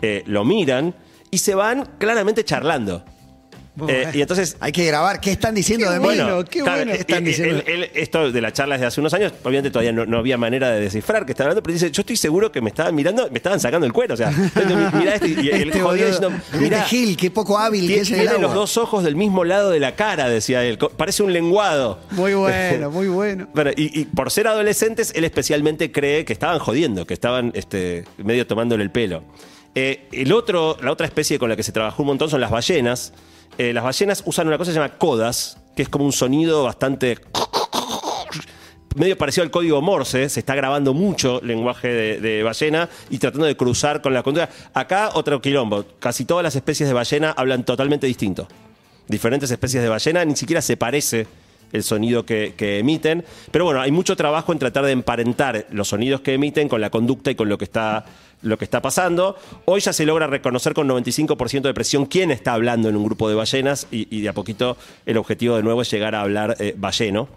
eh, 0.00 0.22
lo 0.26 0.44
miran 0.44 0.94
y 1.28 1.38
se 1.38 1.56
van 1.56 1.88
claramente 1.98 2.44
charlando. 2.44 3.04
Eh, 3.88 4.10
y 4.12 4.20
entonces 4.20 4.56
Hay 4.60 4.70
que 4.70 4.84
grabar. 4.84 5.18
¿Qué 5.18 5.30
están 5.32 5.54
diciendo 5.54 5.86
Qué 5.86 5.92
de 5.94 5.98
mí? 5.98 6.04
bueno. 6.04 6.44
qué 6.44 6.60
claro, 6.60 6.76
bueno. 6.78 6.92
eh, 6.92 6.96
Están 7.00 7.22
eh, 7.22 7.26
diciendo- 7.28 7.62
él- 7.66 7.84
él- 7.84 7.90
esto 7.94 8.30
de 8.30 8.40
la 8.42 8.52
charla 8.52 8.74
es 8.74 8.82
de 8.82 8.86
hace 8.86 9.00
unos 9.00 9.14
años, 9.14 9.32
obviamente 9.42 9.70
todavía 9.70 9.92
no, 9.92 10.04
no 10.04 10.18
había 10.18 10.36
manera 10.36 10.70
de 10.72 10.80
descifrar 10.80 11.24
que 11.24 11.32
estaba 11.32 11.46
hablando, 11.48 11.62
pero 11.62 11.72
dice, 11.72 11.90
yo 11.90 12.02
estoy 12.02 12.16
seguro 12.18 12.52
que 12.52 12.60
me 12.60 12.68
estaban 12.68 12.94
mirando, 12.94 13.30
me 13.30 13.38
estaban 13.38 13.60
sacando 13.60 13.86
el 13.86 13.92
cuero. 13.94 14.12
O 14.12 14.16
sea, 14.18 14.30
mira 14.94 15.14
este, 15.14 15.28
y 15.28 15.48
el 15.48 15.68
Este 15.68 15.80
jodido 15.80 16.06
diciendo, 16.06 16.30
Mirá, 16.52 16.60
mirá, 16.60 16.84
Gil, 16.84 17.16
qué 17.16 17.30
poco 17.30 17.58
hábil 17.58 17.86
que 17.88 17.94
Tie- 17.96 18.00
es 18.02 18.10
el 18.10 18.20
Tiene 18.20 18.38
los 18.38 18.52
dos 18.52 18.76
ojos 18.76 19.04
del 19.04 19.16
mismo 19.16 19.42
lado 19.44 19.70
de 19.70 19.80
la 19.80 19.96
cara, 19.96 20.28
decía 20.28 20.62
él. 20.64 20.78
Parece 20.96 21.22
un 21.22 21.32
lenguado. 21.32 21.98
Muy 22.10 22.34
bueno, 22.34 22.90
muy 22.90 23.08
bueno. 23.08 23.48
Bueno, 23.54 23.70
y, 23.74 23.98
y 24.00 24.04
por 24.04 24.30
ser 24.30 24.48
adolescentes, 24.48 25.12
él 25.14 25.24
especialmente 25.24 25.90
cree 25.90 26.26
que 26.26 26.34
estaban 26.34 26.58
jodiendo, 26.58 27.06
que 27.06 27.14
estaban 27.14 27.52
este, 27.54 28.04
medio 28.18 28.46
tomándole 28.46 28.82
el 28.84 28.90
pelo. 28.90 29.24
Eh, 29.74 30.08
el 30.12 30.30
otro, 30.34 30.76
la 30.82 30.92
otra 30.92 31.06
especie 31.06 31.38
con 31.38 31.48
la 31.48 31.56
que 31.56 31.62
se 31.62 31.72
trabajó 31.72 32.02
un 32.02 32.08
montón 32.08 32.28
son 32.28 32.42
las 32.42 32.50
ballenas. 32.50 33.14
Eh, 33.62 33.72
las 33.72 33.84
ballenas 33.84 34.24
usan 34.26 34.48
una 34.48 34.58
cosa 34.58 34.70
que 34.70 34.74
se 34.74 34.80
llama 34.80 34.98
codas, 34.98 35.56
que 35.76 35.82
es 35.82 35.88
como 35.88 36.04
un 36.04 36.10
sonido 36.10 36.64
bastante 36.64 37.16
medio 38.96 39.16
parecido 39.16 39.44
al 39.44 39.52
código 39.52 39.80
Morse, 39.80 40.28
se 40.28 40.40
está 40.40 40.56
grabando 40.56 40.94
mucho 40.94 41.40
lenguaje 41.44 41.86
de, 42.20 42.42
ballena 42.42 42.88
y 43.08 43.18
tratando 43.18 43.46
de 43.46 43.56
cruzar 43.56 44.02
con 44.02 44.14
la 44.14 44.24
conducta. 44.24 44.50
Acá 44.74 45.10
otro 45.14 45.40
quilombo, 45.40 45.84
casi 46.00 46.24
todas 46.24 46.42
las 46.42 46.56
especies 46.56 46.88
de 46.88 46.92
ballena 46.92 47.30
hablan 47.36 47.64
totalmente 47.64 48.08
distinto. 48.08 48.48
Diferentes 49.06 49.48
especies 49.48 49.80
de 49.80 49.88
ballena, 49.88 50.24
ni 50.24 50.34
siquiera 50.34 50.60
se 50.60 50.76
parece 50.76 51.28
el 51.72 51.82
sonido 51.82 52.24
que, 52.26 52.54
que 52.56 52.78
emiten. 52.78 53.24
Pero 53.50 53.64
bueno, 53.64 53.80
hay 53.80 53.90
mucho 53.90 54.16
trabajo 54.16 54.52
en 54.52 54.58
tratar 54.58 54.84
de 54.84 54.92
emparentar 54.92 55.66
los 55.70 55.88
sonidos 55.88 56.20
que 56.20 56.34
emiten 56.34 56.68
con 56.68 56.80
la 56.80 56.90
conducta 56.90 57.30
y 57.30 57.34
con 57.34 57.48
lo 57.48 57.58
que 57.58 57.64
está, 57.64 58.04
lo 58.42 58.58
que 58.58 58.64
está 58.64 58.82
pasando. 58.82 59.36
Hoy 59.64 59.80
ya 59.80 59.92
se 59.92 60.04
logra 60.06 60.26
reconocer 60.26 60.74
con 60.74 60.88
95% 60.88 61.62
de 61.62 61.74
presión 61.74 62.06
quién 62.06 62.30
está 62.30 62.52
hablando 62.54 62.88
en 62.88 62.96
un 62.96 63.04
grupo 63.04 63.28
de 63.28 63.34
ballenas 63.34 63.86
y, 63.90 64.06
y 64.16 64.20
de 64.22 64.28
a 64.28 64.32
poquito 64.32 64.76
el 65.06 65.16
objetivo 65.16 65.56
de 65.56 65.62
nuevo 65.62 65.82
es 65.82 65.90
llegar 65.90 66.14
a 66.14 66.20
hablar 66.22 66.56
eh, 66.58 66.74
balleno. 66.76 67.28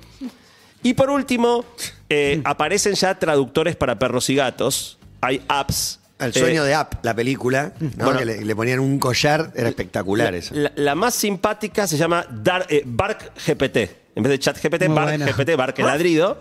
Y 0.84 0.94
por 0.94 1.10
último, 1.10 1.66
eh, 2.10 2.42
aparecen 2.46 2.94
ya 2.94 3.18
traductores 3.18 3.76
para 3.76 3.98
perros 3.98 4.30
y 4.30 4.36
gatos. 4.36 4.98
Hay 5.22 5.42
apps. 5.48 6.00
El 6.20 6.34
sueño 6.34 6.64
Eh, 6.64 6.68
de 6.68 6.74
App, 6.76 7.04
la 7.04 7.14
película, 7.14 7.74
¿no? 7.80 8.06
Bueno. 8.06 8.20
que 8.20 8.26
le, 8.26 8.46
le 8.46 8.56
ponían 8.56 8.80
un 8.80 9.00
collar, 9.00 9.52
era 9.54 9.68
espectacular 9.68 10.34
eso. 10.34 10.56
La, 10.56 10.72
la 10.76 10.96
más 10.96 11.14
simpática 11.14 11.88
se 11.88 11.98
llama 11.98 12.26
Dar, 12.30 12.66
eh, 12.70 12.84
Bark 12.86 13.34
GPT. 13.46 14.05
En 14.16 14.24
vez 14.24 14.32
de 14.32 14.40
Chat 14.40 14.58
GPT, 14.62 14.88
Muy 14.88 15.04
buena. 15.04 15.26
GPT, 15.26 15.56
Bark 15.56 15.78
ladrido. 15.80 16.40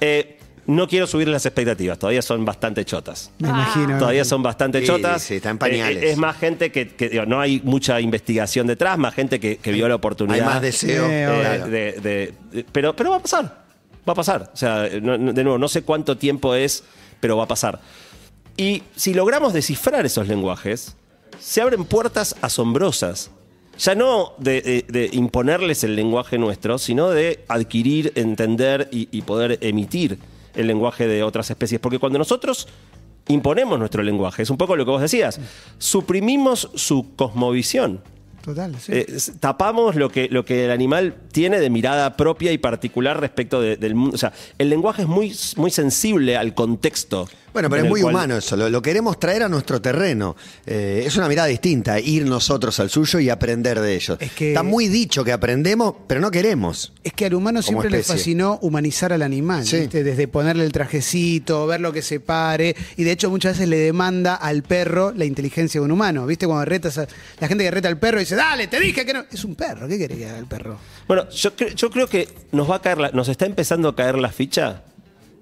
Eh, 0.00 0.38
no 0.66 0.88
quiero 0.88 1.06
subir 1.06 1.28
las 1.28 1.46
expectativas, 1.46 1.96
todavía 1.98 2.22
son 2.22 2.44
bastante 2.44 2.84
chotas. 2.84 3.30
Me 3.38 3.48
imagino. 3.48 3.98
Todavía 3.98 4.24
son 4.24 4.42
bastante 4.42 4.80
Sí, 4.80 4.86
chotas. 4.88 5.22
sí, 5.22 5.34
está 5.36 5.50
en 5.50 5.58
pañales. 5.58 6.02
Eh, 6.02 6.10
es 6.10 6.16
más 6.18 6.36
gente 6.36 6.72
que, 6.72 6.88
que, 6.88 7.08
digo, 7.08 7.24
no 7.24 7.40
hay 7.40 7.60
mucha 7.62 8.00
investigación 8.00 8.66
detrás, 8.66 8.98
más 8.98 9.14
gente 9.14 9.38
que, 9.38 9.58
que 9.58 9.70
vio 9.72 9.88
la 9.88 9.94
oportunidad. 9.94 10.40
Hay 10.40 10.44
más 10.44 10.60
deseo. 10.62 11.06
Eh, 11.06 11.22
Eh, 11.22 11.26
claro. 11.40 11.66
de- 11.68 11.92
de- 11.92 12.34
de- 12.52 12.64
pero, 12.72 12.96
pero 12.96 13.10
va 13.10 13.16
a 13.18 13.20
pasar. 13.22 13.64
Va 14.08 14.12
a 14.12 14.16
pasar. 14.16 14.50
O 14.52 14.56
sea, 14.56 14.88
no- 15.00 15.16
no- 15.18 15.32
de 15.32 15.42
nuevo, 15.44 15.56
no 15.58 15.68
sé 15.68 15.82
cuánto 15.82 16.16
tiempo 16.18 16.54
es, 16.56 16.82
pero 17.20 17.36
va 17.36 17.44
a 17.44 17.48
pasar. 17.48 17.80
Y 18.56 18.82
si 18.96 19.14
logramos 19.14 19.52
descifrar 19.52 20.04
esos 20.04 20.26
lenguajes, 20.26 20.96
se 21.38 21.60
abren 21.60 21.84
puertas 21.84 22.34
asombrosas. 22.40 23.30
Ya 23.78 23.94
no 23.94 24.32
de, 24.38 24.60
de- 24.62 24.84
de 24.88 25.10
imponerles 25.12 25.84
el 25.84 25.94
lenguaje 25.96 26.38
nuestro, 26.38 26.78
sino 26.78 27.10
de 27.10 27.44
adquirir, 27.48 28.12
entender 28.14 28.88
y, 28.90 29.08
y 29.10 29.22
poder 29.22 29.58
emitir 29.60 30.18
el 30.54 30.66
lenguaje 30.66 31.06
de 31.06 31.22
otras 31.22 31.50
especies. 31.50 31.80
Porque 31.80 31.98
cuando 31.98 32.18
nosotros 32.18 32.68
imponemos 33.28 33.78
nuestro 33.78 34.02
lenguaje, 34.02 34.42
es 34.42 34.50
un 34.50 34.56
poco 34.56 34.76
lo 34.76 34.84
que 34.84 34.90
vos 34.92 35.02
decías, 35.02 35.40
suprimimos 35.78 36.70
su 36.74 37.14
cosmovisión. 37.16 38.00
Total, 38.42 38.76
sí. 38.78 38.92
Eh, 38.94 39.06
tapamos 39.40 39.96
lo 39.96 40.08
que, 40.08 40.28
lo 40.30 40.44
que 40.44 40.66
el 40.66 40.70
animal 40.70 41.16
tiene 41.32 41.58
de 41.58 41.68
mirada 41.68 42.16
propia 42.16 42.52
y 42.52 42.58
particular 42.58 43.20
respecto 43.20 43.60
de- 43.60 43.76
del 43.76 43.96
mundo. 43.96 44.14
O 44.14 44.18
sea, 44.18 44.32
el 44.58 44.70
lenguaje 44.70 45.02
es 45.02 45.08
muy, 45.08 45.34
muy 45.56 45.70
sensible 45.72 46.36
al 46.36 46.54
contexto. 46.54 47.28
Bueno, 47.56 47.70
pero 47.70 47.84
es 47.84 47.88
muy 47.88 48.02
cual- 48.02 48.14
humano 48.14 48.36
eso, 48.36 48.54
lo, 48.54 48.68
lo 48.68 48.82
queremos 48.82 49.18
traer 49.18 49.42
a 49.42 49.48
nuestro 49.48 49.80
terreno. 49.80 50.36
Eh, 50.66 51.04
es 51.06 51.16
una 51.16 51.26
mirada 51.26 51.48
distinta, 51.48 51.98
ir 51.98 52.26
nosotros 52.26 52.78
al 52.80 52.90
suyo 52.90 53.18
y 53.18 53.30
aprender 53.30 53.80
de 53.80 53.94
ellos. 53.94 54.18
Es 54.20 54.32
que- 54.32 54.48
Está 54.48 54.62
muy 54.62 54.88
dicho 54.88 55.24
que 55.24 55.32
aprendemos, 55.32 55.94
pero 56.06 56.20
no 56.20 56.30
queremos. 56.30 56.92
Es 57.02 57.14
que 57.14 57.24
al 57.24 57.32
humano 57.32 57.62
siempre 57.62 57.88
le 57.88 58.02
fascinó 58.02 58.58
humanizar 58.60 59.14
al 59.14 59.22
animal, 59.22 59.64
Sí. 59.66 59.78
¿viste? 59.80 60.04
desde 60.04 60.28
ponerle 60.28 60.64
el 60.66 60.72
trajecito, 60.72 61.66
ver 61.66 61.80
lo 61.80 61.94
que 61.94 62.02
se 62.02 62.20
pare, 62.20 62.76
y 62.98 63.04
de 63.04 63.12
hecho 63.12 63.30
muchas 63.30 63.54
veces 63.54 63.68
le 63.70 63.78
demanda 63.78 64.34
al 64.34 64.62
perro 64.62 65.12
la 65.16 65.24
inteligencia 65.24 65.80
de 65.80 65.84
un 65.86 65.92
humano, 65.92 66.26
¿viste? 66.26 66.46
Cuando 66.46 66.66
retas 66.66 66.98
a- 66.98 67.06
la 67.40 67.48
gente 67.48 67.64
que 67.64 67.70
reta 67.70 67.88
al 67.88 67.98
perro 67.98 68.18
y 68.18 68.24
dice, 68.24 68.36
dale, 68.36 68.66
te 68.66 68.78
dije 68.78 69.06
que 69.06 69.14
no. 69.14 69.24
Es 69.32 69.44
un 69.44 69.54
perro, 69.54 69.88
¿qué 69.88 69.96
querés 69.96 70.18
que 70.18 70.26
haga 70.26 70.38
el 70.38 70.46
perro? 70.46 70.76
Bueno, 71.08 71.26
yo, 71.30 71.56
cre- 71.56 71.74
yo 71.74 71.88
creo 71.90 72.06
que 72.06 72.28
nos 72.52 72.70
va 72.70 72.76
a 72.76 72.82
caer, 72.82 72.98
la- 72.98 73.10
nos 73.12 73.28
está 73.28 73.46
empezando 73.46 73.88
a 73.88 73.96
caer 73.96 74.18
la 74.18 74.28
ficha 74.30 74.82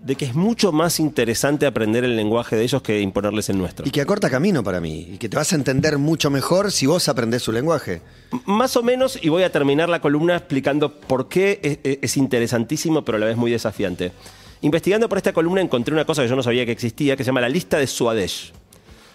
de 0.05 0.17
que 0.17 0.27
es 0.27 0.35
mucho 0.35 0.71
más 0.71 1.01
interesante 1.01 1.65
aprender 1.65 2.05
el 2.05 2.15
lenguaje 2.15 2.57
de 2.57 2.63
ellos 2.63 2.83
que 2.83 3.01
imponerles 3.01 3.49
el 3.49 3.57
nuestro. 3.57 3.87
Y 3.87 3.91
que 3.91 4.03
acorta 4.03 4.29
camino 4.29 4.63
para 4.63 4.79
mí. 4.81 5.09
Y 5.15 5.17
que 5.17 5.31
te 5.31 5.37
vas 5.37 5.51
a 5.53 5.57
entender 5.57 5.97
mucho 5.97 6.29
mejor 6.31 6.71
si 6.73 6.85
vos 6.85 7.09
aprendés 7.09 7.43
su 7.43 7.53
lenguaje. 7.53 8.03
M- 8.31 8.43
Más 8.45 8.77
o 8.77 8.83
menos, 8.83 9.19
y 9.23 9.31
voy 9.31 9.45
a 9.45 9.51
terminar 9.51 9.89
la 9.89 10.01
columna 10.03 10.37
explicando 10.37 10.93
por 11.01 11.29
qué 11.29 11.59
es, 11.63 11.79
es- 11.83 11.99
es 12.03 12.17
interesantísimo, 12.19 13.03
pero 13.03 13.17
a 13.17 13.19
la 13.19 13.27
vez 13.27 13.37
muy 13.39 13.51
desafiante. 13.51 14.13
Investigando 14.61 15.09
por 15.09 15.17
esta 15.19 15.33
columna 15.33 15.63
encontré 15.63 15.95
una 15.95 16.05
cosa 16.05 16.23
que 16.23 16.29
yo 16.29 16.37
no 16.37 16.43
sabía 16.43 16.67
que 16.67 16.73
existía, 16.73 17.17
que 17.17 17.25
se 17.25 17.29
llama 17.29 17.41
la 17.41 17.49
lista 17.49 17.79
de 17.79 17.87
Swadesh. 17.87 18.53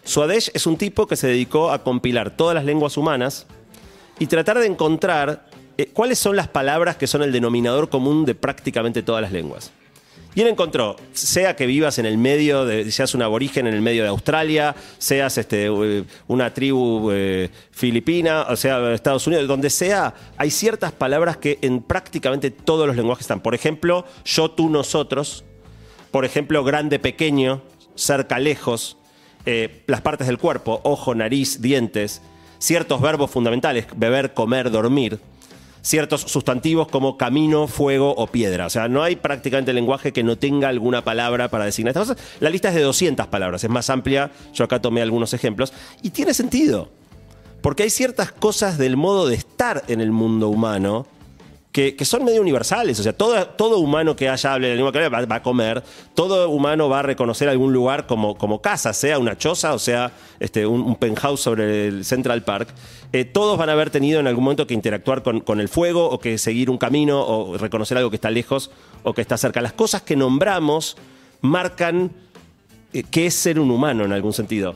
Swadesh 0.04 0.50
es 0.56 0.66
un 0.66 0.76
tipo 0.78 1.06
que 1.06 1.16
se 1.16 1.28
dedicó 1.28 1.72
a 1.72 1.84
compilar 1.84 2.36
todas 2.36 2.56
las 2.56 2.66
lenguas 2.66 2.98
humanas 2.98 3.46
y 4.18 4.26
tratar 4.26 4.58
de 4.58 4.66
encontrar 4.66 5.48
eh, 5.78 5.92
cuáles 5.94 6.18
son 6.18 6.36
las 6.36 6.48
palabras 6.48 6.96
que 6.98 7.06
son 7.08 7.22
el 7.22 7.32
denominador 7.32 7.90
común 7.90 8.26
de 8.26 8.34
prácticamente 8.36 9.04
todas 9.04 9.22
las 9.22 9.32
lenguas. 9.32 9.72
Y 10.36 10.42
él 10.42 10.48
encontró, 10.48 10.96
sea 11.12 11.56
que 11.56 11.66
vivas 11.66 11.98
en 11.98 12.06
el 12.06 12.18
medio, 12.18 12.64
de, 12.64 12.92
seas 12.92 13.16
un 13.16 13.24
aborigen 13.24 13.66
en 13.66 13.74
el 13.74 13.82
medio 13.82 14.04
de 14.04 14.10
Australia, 14.10 14.76
seas 15.00 15.38
este, 15.40 15.66
eh, 15.66 16.04
una 16.28 16.54
tribu 16.54 17.10
eh, 17.12 17.50
filipina, 17.72 18.44
o 18.44 18.56
sea, 18.56 18.94
Estados 18.94 19.26
Unidos, 19.26 19.48
donde 19.48 19.72
sea, 19.72 20.14
hay 20.38 20.52
ciertas 20.52 20.92
palabras 20.92 21.38
que 21.38 21.58
en 21.64 21.82
prácticamente 21.82 22.52
todos 22.52 22.86
los 22.86 22.96
lenguajes 22.96 23.24
están. 23.24 23.42
Por 23.42 23.56
ejemplo, 23.56 24.06
yo, 24.24 24.52
tú, 24.52 24.70
nosotros. 24.70 25.44
Por 26.12 26.26
ejemplo, 26.26 26.64
grande, 26.64 27.00
pequeño, 27.00 27.64
cerca, 27.96 28.38
lejos. 28.40 28.98
eh, 29.46 29.84
las 29.88 30.02
partes 30.02 30.28
del 30.28 30.38
cuerpo, 30.38 30.80
ojo, 30.84 31.16
nariz, 31.16 31.62
dientes. 31.62 32.22
Ciertos 32.60 33.02
verbos 33.02 33.32
fundamentales, 33.32 33.88
beber, 33.96 34.34
comer, 34.34 34.70
dormir 34.70 35.20
ciertos 35.82 36.22
sustantivos 36.22 36.88
como 36.88 37.18
camino, 37.18 37.68
fuego 37.68 38.14
o 38.16 38.28
piedra. 38.28 38.66
O 38.66 38.70
sea, 38.70 38.88
no 38.88 39.04
hay 39.04 39.16
prácticamente 39.16 39.74
lenguaje 39.74 40.14
que 40.14 40.24
no 40.24 40.38
tenga 40.38 40.70
alguna 40.70 41.04
palabra 41.04 41.50
para 41.50 41.66
designar 41.66 41.92
estas 41.92 42.10
cosas. 42.10 42.24
La 42.40 42.50
lista 42.50 42.70
es 42.70 42.76
de 42.76 42.82
200 42.82 43.28
palabras, 43.28 43.64
es 43.64 43.70
más 43.70 43.90
amplia. 43.90 44.32
Yo 44.54 44.66
acá 44.66 44.82
tomé 44.82 45.02
algunos 45.02 45.34
ejemplos. 45.34 45.74
Y 46.02 46.12
tiene 46.12 46.34
sentido. 46.34 46.90
Porque 47.62 47.84
hay 47.84 47.90
ciertas 47.90 48.32
cosas 48.32 48.78
del 48.78 48.96
modo 48.96 49.28
de 49.28 49.36
estar 49.36 49.84
en 49.88 50.02
el 50.02 50.12
mundo 50.12 50.50
humano 50.50 51.06
que, 51.72 52.04
son 52.04 52.26
medio 52.26 52.42
universales. 52.42 53.00
O 53.00 53.04
sea, 53.04 53.14
todo, 53.14 53.46
todo 53.50 53.78
humano 53.78 54.16
que 54.16 54.28
haya 54.28 54.54
hable 54.54 54.70
la 54.70 54.76
lengua 54.76 54.90
hable 54.90 55.10
va, 55.10 55.26
va 55.26 55.36
a 55.36 55.44
comer. 55.44 55.84
Todo 56.16 56.50
humano 56.50 56.90
va 56.90 57.00
a 57.00 57.04
reconocer 57.04 57.48
algún 57.48 57.74
lugar 57.74 58.08
como, 58.08 58.38
como 58.38 58.62
casa, 58.62 58.94
sea 58.94 59.20
una 59.20 59.38
choza 59.38 59.74
o 59.74 59.80
sea 59.80 60.12
este, 60.40 60.66
un, 60.66 60.82
un 60.82 60.96
penthouse 60.96 61.42
sobre 61.42 61.88
el 61.88 62.06
Central 62.06 62.44
Park. 62.44 62.70
Eh, 63.14 63.26
todos 63.26 63.58
van 63.58 63.70
a 63.70 63.74
haber 63.74 63.90
tenido 63.90 64.20
en 64.20 64.28
algún 64.28 64.44
momento 64.44 64.68
que 64.68 64.74
interactuar 64.74 65.24
con, 65.24 65.42
con 65.42 65.60
el 65.60 65.70
fuego 65.70 66.10
o 66.10 66.20
que 66.20 66.38
seguir 66.38 66.70
un 66.70 66.78
camino 66.78 67.22
o 67.26 67.58
reconocer 67.58 67.98
algo 67.98 68.10
que 68.10 68.18
está 68.18 68.32
lejos 68.32 68.72
o 69.04 69.14
que 69.14 69.22
está 69.22 69.38
cerca. 69.38 69.62
Las 69.62 69.74
cosas 69.74 70.02
que 70.02 70.16
nombramos 70.16 70.98
marcan 71.42 72.12
eh, 72.94 73.04
qué 73.10 73.28
es 73.28 73.36
ser 73.36 73.60
un 73.60 73.70
humano 73.70 74.06
en 74.06 74.12
algún 74.12 74.34
sentido. 74.34 74.76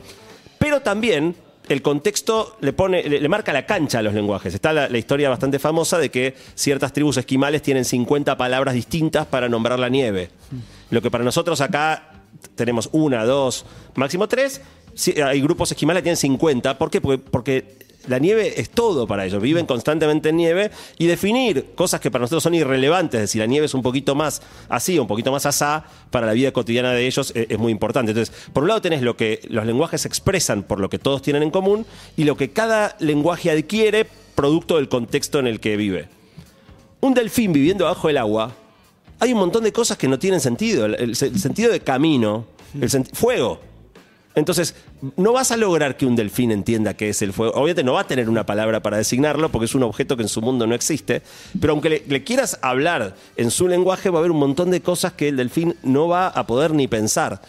Pero 0.60 0.82
también 0.82 1.36
el 1.70 1.82
contexto 1.82 2.58
le, 2.62 2.74
pone, 2.74 3.04
le, 3.04 3.30
marca 3.30 3.54
la 3.54 3.66
cancha 3.66 4.00
a 4.00 4.02
los 4.02 4.14
lenguajes. 4.14 4.54
Está 4.54 4.74
la, 4.74 4.98
historia 4.98 5.30
bastante 5.30 5.60
famosa 5.60 5.98
de 5.98 6.10
que 6.10 6.36
ciertas 6.56 6.94
tribus 6.94 7.18
esquimales 7.18 7.62
tienen 7.62 7.86
50 7.86 8.38
palabras 8.38 8.76
distintas 8.76 9.26
para 9.26 9.50
nombrar 9.50 9.80
la 9.80 9.90
nieve. 9.90 10.30
Lo 10.90 11.02
que 11.02 11.10
para 11.10 11.24
nosotros 11.24 11.62
acá 11.62 12.12
tenemos 12.56 12.90
una, 12.92 13.26
dos, 13.26 13.66
máximo 13.96 14.28
tres. 14.28 14.62
Hay 15.26 15.42
grupos 15.42 15.72
esquimales 15.72 16.02
que 16.02 16.06
tienen 16.06 16.18
50. 16.18 16.78
¿Por 16.78 16.92
qué? 16.92 17.02
Porque 17.02 17.78
la 18.08 18.20
nieve 18.20 18.60
es 18.60 18.70
todo 18.70 19.08
para 19.08 19.26
ellos. 19.26 19.42
Viven 19.42 19.66
constantemente 19.66 20.30
en 20.30 20.38
nieve 20.38 20.72
y 20.98 21.08
definir 21.08 21.68
cosas 21.76 22.02
que 22.02 22.12
para 22.12 22.24
nosotros 22.24 22.44
son 22.44 22.54
irrelevantes, 22.54 23.18
es 23.20 23.24
decir, 23.30 23.40
la 23.40 23.46
nieve 23.48 23.66
es 23.66 23.74
un 23.74 23.82
poquito 23.82 24.14
más 24.16 24.42
así, 24.70 25.00
un 25.00 25.08
poquito 25.08 25.32
más 25.32 25.46
asá, 25.46 25.86
para 26.12 26.28
la 26.28 26.34
vida 26.34 26.52
cotidiana 26.52 26.92
de 26.92 27.08
ellos 27.08 27.32
es, 27.36 27.48
es 27.50 27.58
muy 27.60 27.72
importante. 27.72 28.12
Entonces, 28.12 28.36
por 28.52 28.64
un 28.64 28.70
lado 28.70 28.82
tenés 28.82 29.02
lo 29.02 29.16
que 29.16 29.40
los 29.50 29.66
lenguajes 29.66 30.06
expresan 30.06 30.64
por 30.64 30.80
lo 30.80 30.90
que 30.90 31.00
todos 31.00 31.22
tienen 31.22 31.44
en 31.44 31.52
común 31.52 31.86
y 32.18 32.26
lo 32.26 32.36
que 32.38 32.52
cada 32.52 32.96
lenguaje 33.00 33.52
adquiere 33.52 34.06
producto 34.36 34.76
del 34.78 34.90
contexto 34.90 35.40
en 35.40 35.48
el 35.48 35.60
que 35.60 35.78
vive. 35.78 36.08
Un 37.02 37.14
delfín 37.14 37.54
viviendo 37.54 37.86
bajo 37.86 38.10
el 38.10 38.18
agua, 38.18 38.54
hay 39.20 39.32
un 39.32 39.40
montón 39.40 39.64
de 39.64 39.72
cosas 39.72 39.98
que 39.98 40.08
no 40.08 40.20
tienen 40.20 40.40
sentido. 40.42 40.86
El, 40.86 40.96
el- 40.96 41.16
sentido 41.16 41.72
de 41.72 41.80
camino, 41.80 42.46
el 42.80 42.90
fuego. 43.14 43.60
Entonces, 44.36 44.76
no 45.16 45.32
vas 45.34 45.52
a 45.52 45.58
lograr 45.58 45.96
que 45.96 46.06
un 46.06 46.16
delfín 46.16 46.52
entienda 46.52 46.96
qué 46.96 47.10
es 47.10 47.22
el 47.22 47.34
fuego. 47.34 47.54
Obviamente 47.54 47.84
no 47.84 47.94
va 47.94 48.02
a 48.02 48.08
tener 48.08 48.30
una 48.30 48.46
palabra 48.46 48.82
para 48.82 48.98
designarlo 48.98 49.50
porque 49.50 49.66
es 49.66 49.76
un 49.76 49.84
objeto 49.84 50.18
que 50.18 50.24
en 50.24 50.30
su 50.30 50.42
mundo 50.42 50.66
no 50.66 50.74
existe. 50.74 51.22
Pero 51.60 51.74
aunque 51.74 52.04
le, 52.08 52.24
quieras 52.24 52.58
hablar 52.62 53.16
en 53.36 53.52
su 53.52 53.68
lenguaje, 53.68 54.10
va 54.10 54.18
a 54.18 54.20
haber 54.20 54.32
un 54.32 54.40
montón 54.40 54.72
de 54.72 54.82
cosas 54.82 55.14
que 55.14 55.28
el 55.28 55.38
delfín 55.38 55.76
no 55.84 56.08
va 56.08 56.28
a 56.28 56.48
poder 56.48 56.74
ni 56.74 56.88
pensar. 56.88 57.42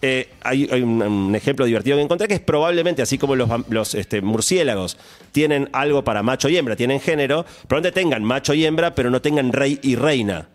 Eh, 0.00 0.28
hay, 0.42 0.64
un, 0.80 1.34
ejemplo 1.34 1.66
divertido 1.66 1.96
que 1.96 2.04
encontré 2.04 2.28
que 2.28 2.34
es 2.34 2.40
probablemente, 2.40 3.02
así 3.02 3.18
como 3.18 3.34
los, 3.34 3.94
este, 3.96 4.20
murciélagos 4.20 4.96
tienen 5.32 5.68
algo 5.72 6.04
para 6.04 6.22
macho 6.22 6.48
y 6.48 6.56
hembra, 6.56 6.76
tienen 6.76 7.00
género, 7.00 7.44
probablemente 7.66 8.00
tengan 8.00 8.22
macho 8.22 8.54
y 8.54 8.64
hembra, 8.64 8.94
pero 8.94 9.10
no 9.10 9.20
tengan 9.20 9.52
rey 9.52 9.80
y 9.82 9.96
reina. 9.96 10.46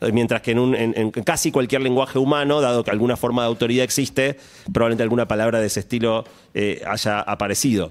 Eh, 0.00 0.12
Mientras 0.12 0.42
que 0.42 0.52
en, 0.52 1.10
casi 1.10 1.50
cualquier 1.50 1.82
lenguaje 1.82 2.18
humano, 2.18 2.60
dado 2.60 2.84
que 2.84 2.90
alguna 2.90 3.16
forma 3.16 3.42
de 3.42 3.48
autoridad 3.48 3.84
existe, 3.84 4.38
probablemente 4.72 5.02
alguna 5.02 5.28
palabra 5.28 5.60
de 5.60 5.66
ese 5.66 5.80
estilo 5.80 6.24
eh, 6.54 6.82
haya 6.86 7.20
aparecido. 7.20 7.90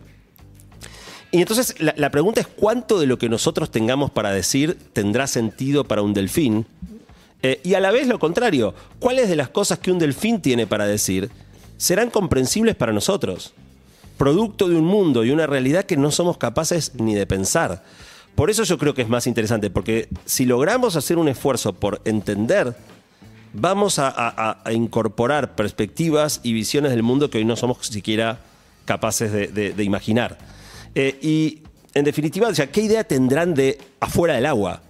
Y 1.31 1.39
entonces 1.39 1.75
la, 1.81 1.93
la 1.97 2.11
pregunta 2.11 2.41
es 2.41 2.47
cuánto 2.47 2.99
de 2.99 3.07
lo 3.07 3.17
que 3.17 3.27
nosotros 3.27 3.69
tengamos 3.69 4.11
para 4.11 4.31
decir 4.31 4.77
tendrá 4.93 5.27
sentido 5.27 5.83
para 5.83 6.01
un 6.01 6.13
delfín. 6.13 6.65
Eh, 7.41 7.59
y 7.63 7.75
a 7.75 7.79
la 7.79 7.91
vez 7.91 8.07
lo 8.07 8.17
contrario, 8.17 8.73
¿cuáles 8.97 9.29
de 9.29 9.35
las 9.35 9.49
cosas 9.49 9.77
que 9.77 9.91
un 9.91 9.99
delfín 9.99 10.41
tiene 10.41 10.65
para 10.65 10.88
decir 10.88 11.29
serán 11.77 12.09
comprensibles 12.09 12.75
para 12.75 12.91
nosotros? 12.91 13.53
Producto 14.17 14.67
de 14.67 14.75
un 14.75 14.85
mundo 14.85 15.23
y 15.23 15.29
una 15.29 15.45
realidad 15.45 15.83
que 15.83 15.95
no 15.95 16.09
somos 16.09 16.38
capaces 16.38 16.93
ni 16.95 17.13
de 17.13 17.27
pensar. 17.27 17.83
Por 18.35 18.49
eso 18.49 18.63
yo 18.63 18.77
creo 18.77 18.93
que 18.93 19.01
es 19.01 19.09
más 19.09 19.27
interesante, 19.27 19.69
porque 19.69 20.09
si 20.25 20.45
logramos 20.45 20.95
hacer 20.95 21.17
un 21.17 21.27
esfuerzo 21.29 21.73
por 21.73 22.01
entender, 22.05 22.75
vamos 23.53 23.97
a, 23.99 24.07
a- 24.09 24.49
a- 24.49 24.61
a 24.63 24.73
incorporar 24.73 25.55
perspectivas 25.55 26.41
y 26.43 26.51
visiones 26.53 26.91
del 26.91 27.03
mundo 27.03 27.29
que 27.29 27.37
hoy 27.37 27.45
no 27.45 27.55
somos 27.55 27.87
siquiera 27.87 28.39
capaces 28.83 29.31
de, 29.31 29.47
de- 29.47 29.73
de 29.73 29.83
imaginar. 29.83 30.37
Eh, 30.93 31.17
y 31.21 31.61
en 31.93 32.03
definitiva, 32.03 32.49
o 32.49 32.53
sea, 32.55 32.67
¿qué 32.71 32.81
idea 32.81 33.03
tendrán 33.05 33.53
de 33.53 33.77
afuera 34.01 34.35
del 34.35 34.45
agua? 34.45 34.81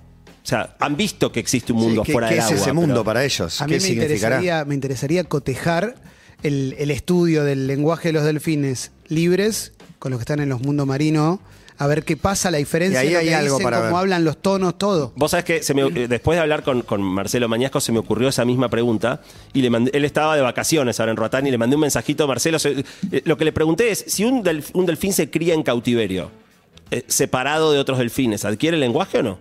O 0.43 0.47
sea, 0.47 0.75
han 0.79 0.95
visto 0.97 1.31
que 1.31 1.39
existe 1.39 1.71
un 1.73 1.79
mundo 1.79 2.01
Sí, 2.01 2.07
¿qué- 2.07 2.11
afuera 2.13 2.27
qué 2.29 2.35
del 2.35 2.43
es 2.43 2.51
agua. 2.51 2.61
ese 2.61 2.73
mundo 2.73 3.03
para 3.03 3.23
ellos? 3.23 3.61
A 3.61 3.65
mí 3.65 3.69
¿Qué 3.73 3.75
me 3.75 3.79
significará? 3.79 4.35
interesaría, 4.37 4.65
me 4.65 4.73
interesaría 4.75 5.23
cotejar 5.23 5.95
el, 6.43 6.75
el 6.79 6.89
estudio 6.91 7.43
del 7.43 7.67
lenguaje 7.67 8.09
de 8.09 8.13
los 8.13 8.23
delfines 8.23 8.91
libres 9.07 9.73
con 9.99 10.11
los 10.11 10.19
que 10.19 10.23
están 10.23 10.39
en 10.39 10.49
los 10.49 10.61
mundos 10.61 10.85
marinos, 10.85 11.39
a 11.77 11.87
ver 11.87 12.03
qué 12.03 12.15
pasa, 12.17 12.51
la 12.51 12.57
diferencia, 12.57 13.03
Y 13.03 13.07
ahí 13.07 13.13
lo 13.13 13.19
hay 13.19 13.25
que 13.27 13.35
algo 13.35 13.55
dicen, 13.57 13.63
para 13.63 13.77
cómo 13.77 13.89
ver. 13.89 13.95
hablan 13.99 14.23
los 14.23 14.37
tonos, 14.37 14.77
todo. 14.77 15.11
Vos 15.15 15.31
sabés 15.31 15.43
que 15.45 15.63
se 15.63 15.73
me- 15.73 15.89
después 16.07 16.37
de 16.37 16.41
hablar 16.41 16.63
con, 16.63 16.81
con 16.83 17.01
Marcelo 17.01 17.47
Mañasco 17.49 17.81
se 17.81 17.91
me 17.91 17.99
ocurrió 17.99 18.29
esa 18.29 18.45
misma 18.45 18.69
pregunta 18.69 19.21
y 19.53 19.61
le 19.61 19.69
mandé- 19.69 19.91
él 19.93 20.05
estaba 20.05 20.35
de 20.35 20.41
vacaciones 20.41 20.99
ahora 20.99 21.11
en 21.11 21.17
Roatán 21.17 21.45
y 21.47 21.51
le 21.51 21.57
mandé 21.57 21.75
un 21.75 21.81
mensajito 21.81 22.23
a 22.23 22.27
Marcelo. 22.27 22.59
se- 22.59 22.83
eh, 23.11 23.21
lo 23.25 23.37
que 23.37 23.45
le 23.45 23.51
pregunté 23.51 23.91
es, 23.91 24.05
si 24.07 24.23
un, 24.23 24.43
delf- 24.43 24.71
un 24.73 24.85
delfín 24.85 25.11
se 25.13 25.29
cría 25.29 25.53
en 25.53 25.63
cautiverio, 25.63 26.31
eh, 26.91 27.03
separado 27.07 27.71
de 27.71 27.79
otros 27.79 27.97
delfines, 27.97 28.45
¿adquiere 28.45 28.77
lenguaje 28.77 29.17
o 29.19 29.23
no? 29.23 29.39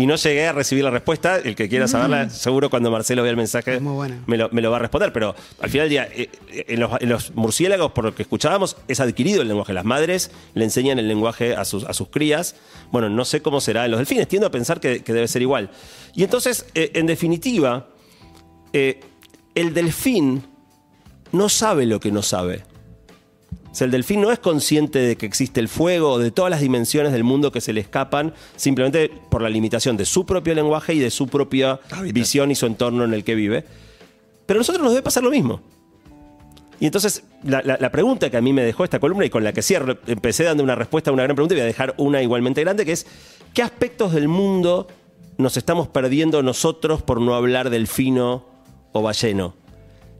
Y 0.00 0.06
no 0.06 0.16
llegué 0.16 0.46
a 0.46 0.54
recibir 0.54 0.82
la 0.82 0.90
respuesta. 0.90 1.36
El 1.36 1.54
que 1.54 1.68
quiera 1.68 1.86
saberla, 1.86 2.30
seguro 2.30 2.70
cuando 2.70 2.90
Marcelo 2.90 3.22
vea 3.22 3.32
el 3.32 3.36
mensaje 3.36 3.80
me, 3.80 4.38
lo, 4.38 4.48
me 4.50 4.62
lo 4.62 4.70
va 4.70 4.78
a 4.78 4.80
responder. 4.80 5.12
Pero 5.12 5.34
al 5.60 5.68
final 5.68 5.84
del 5.84 5.90
día, 5.90 6.08
eh, 6.10 6.30
eh, 6.48 6.64
en, 6.68 6.80
los, 6.80 6.90
en 7.02 7.10
los 7.10 7.34
murciélagos, 7.34 7.92
por 7.92 8.04
lo 8.04 8.14
que 8.14 8.22
escuchábamos, 8.22 8.78
es 8.88 8.98
adquirido 8.98 9.42
el 9.42 9.48
lenguaje. 9.48 9.74
Las 9.74 9.84
madres 9.84 10.30
le 10.54 10.64
enseñan 10.64 10.98
el 10.98 11.06
lenguaje 11.06 11.54
a 11.54 11.66
sus, 11.66 11.84
a 11.84 11.92
sus 11.92 12.08
crías. 12.08 12.56
Bueno, 12.90 13.10
no 13.10 13.26
sé 13.26 13.42
cómo 13.42 13.60
será 13.60 13.84
en 13.84 13.90
los 13.90 13.98
delfines. 13.98 14.26
Tiendo 14.26 14.46
a 14.46 14.50
pensar 14.50 14.80
que, 14.80 15.04
que 15.04 15.12
debe 15.12 15.28
ser 15.28 15.42
igual. 15.42 15.68
Y 16.14 16.24
entonces, 16.24 16.64
eh, 16.74 16.92
en 16.94 17.04
definitiva, 17.04 17.88
eh, 18.72 19.00
el 19.54 19.74
delfín 19.74 20.44
no 21.30 21.50
sabe 21.50 21.84
lo 21.84 22.00
que 22.00 22.10
no 22.10 22.22
sabe. 22.22 22.69
O 23.70 23.74
sea, 23.74 23.84
el 23.84 23.90
delfín 23.92 24.20
no 24.20 24.32
es 24.32 24.38
consciente 24.40 24.98
de 24.98 25.16
que 25.16 25.26
existe 25.26 25.60
el 25.60 25.68
fuego 25.68 26.10
o 26.12 26.18
de 26.18 26.30
todas 26.32 26.50
las 26.50 26.60
dimensiones 26.60 27.12
del 27.12 27.22
mundo 27.22 27.52
que 27.52 27.60
se 27.60 27.72
le 27.72 27.80
escapan 27.80 28.34
simplemente 28.56 29.10
por 29.30 29.42
la 29.42 29.48
limitación 29.48 29.96
de 29.96 30.04
su 30.06 30.26
propio 30.26 30.54
lenguaje 30.54 30.94
y 30.94 30.98
de 30.98 31.10
su 31.10 31.28
propia 31.28 31.78
Hábitat. 31.90 32.12
visión 32.12 32.50
y 32.50 32.56
su 32.56 32.66
entorno 32.66 33.04
en 33.04 33.14
el 33.14 33.22
que 33.22 33.34
vive. 33.36 33.64
Pero 34.46 34.58
a 34.58 34.60
nosotros 34.60 34.82
nos 34.82 34.92
debe 34.92 35.02
pasar 35.02 35.22
lo 35.22 35.30
mismo. 35.30 35.60
Y 36.80 36.86
entonces, 36.86 37.22
la, 37.44 37.62
la- 37.62 37.76
la 37.78 37.90
pregunta 37.92 38.28
que 38.30 38.36
a 38.38 38.40
mí 38.40 38.52
me 38.52 38.62
dejó 38.62 38.82
esta 38.84 38.98
columna 38.98 39.24
y 39.24 39.30
con 39.30 39.44
la 39.44 39.52
que 39.52 39.62
cierro, 39.62 39.98
empecé 40.06 40.44
dando 40.44 40.64
una 40.64 40.74
respuesta 40.74 41.10
a 41.10 41.12
una 41.12 41.22
gran 41.22 41.36
pregunta 41.36 41.54
y 41.54 41.58
voy 41.58 41.62
a 41.62 41.66
dejar 41.66 41.94
una 41.98 42.22
igualmente 42.22 42.62
grande, 42.62 42.84
que 42.84 42.92
es, 42.92 43.06
¿qué 43.54 43.62
aspectos 43.62 44.12
del 44.12 44.26
mundo 44.28 44.88
nos 45.38 45.56
estamos 45.56 45.88
perdiendo 45.88 46.42
nosotros 46.42 47.02
por 47.02 47.20
no 47.20 47.34
hablar 47.34 47.70
del 47.70 47.86
fino 47.86 48.46
o 48.92 49.02
balleno? 49.02 49.54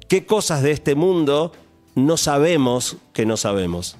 ¿Qué 0.07 0.27
cosas 0.27 0.63
de 0.63 0.71
este 0.73 0.95
mundo 0.95 1.53
no 1.94 2.16
sabemos 2.16 2.96
que 3.12 3.26
no 3.26 3.37
sabemos? 3.37 3.96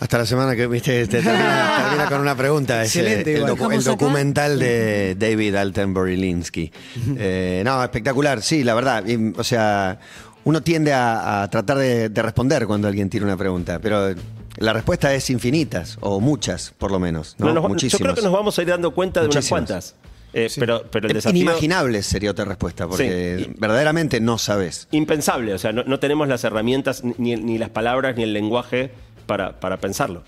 Hasta 0.00 0.18
la 0.18 0.26
semana 0.26 0.56
que 0.56 0.66
viste, 0.66 1.06
te 1.06 1.22
termina, 1.22 1.76
termina 1.84 2.08
con 2.08 2.20
una 2.20 2.34
pregunta. 2.36 2.82
ese, 2.82 3.00
Excelente, 3.00 3.32
el, 3.34 3.38
igual. 3.38 3.52
docu- 3.52 3.54
el 3.54 3.58
¿Dejamos 3.78 3.86
acá? 3.86 3.90
documental 3.92 4.58
de 4.58 5.14
David 5.16 5.54
Altenborough-Linsky. 5.54 6.72
Eh, 7.18 7.62
no, 7.64 7.82
espectacular, 7.84 8.42
sí, 8.42 8.64
la 8.64 8.74
verdad. 8.74 9.04
Y, 9.06 9.32
o 9.38 9.44
sea, 9.44 10.00
uno 10.44 10.60
tiende 10.60 10.92
a, 10.92 11.42
a 11.44 11.50
tratar 11.50 11.78
de, 11.78 12.08
de 12.08 12.22
responder 12.22 12.66
cuando 12.66 12.88
alguien 12.88 13.08
tiene 13.08 13.26
una 13.26 13.36
pregunta, 13.36 13.78
pero 13.78 14.12
la 14.56 14.72
respuesta 14.72 15.14
es 15.14 15.30
infinitas, 15.30 15.96
o 16.00 16.18
muchas, 16.18 16.72
por 16.76 16.90
lo 16.90 16.98
menos. 16.98 17.36
¿no? 17.38 17.52
No, 17.52 17.68
nos- 17.68 17.82
yo 17.82 17.98
creo 17.98 18.14
que 18.16 18.22
nos 18.22 18.32
vamos 18.32 18.58
a 18.58 18.62
ir 18.62 18.68
dando 18.68 18.90
cuenta 18.92 19.20
de 19.20 19.26
unas 19.28 19.48
cuantas. 19.48 19.94
Eh, 20.34 20.48
pero, 20.58 20.84
pero 20.90 21.08
el 21.08 21.14
desafío. 21.14 21.42
Inimaginables 21.42 22.06
sería 22.06 22.30
otra 22.30 22.44
respuesta, 22.46 22.86
porque 22.88 23.44
Sí. 23.44 23.50
verdaderamente 23.58 24.20
no 24.20 24.38
sabes. 24.38 24.88
Impensable, 24.90 25.52
o 25.54 25.58
sea, 25.58 25.72
no, 25.72 25.84
no 25.84 25.98
tenemos 25.98 26.26
las 26.28 26.42
herramientas, 26.44 27.02
ni, 27.04 27.36
ni 27.36 27.58
las 27.58 27.68
palabras, 27.70 28.16
ni 28.16 28.22
el 28.22 28.32
lenguaje 28.32 28.90
para, 29.26 29.60
para 29.60 29.76
pensarlo. 29.78 30.22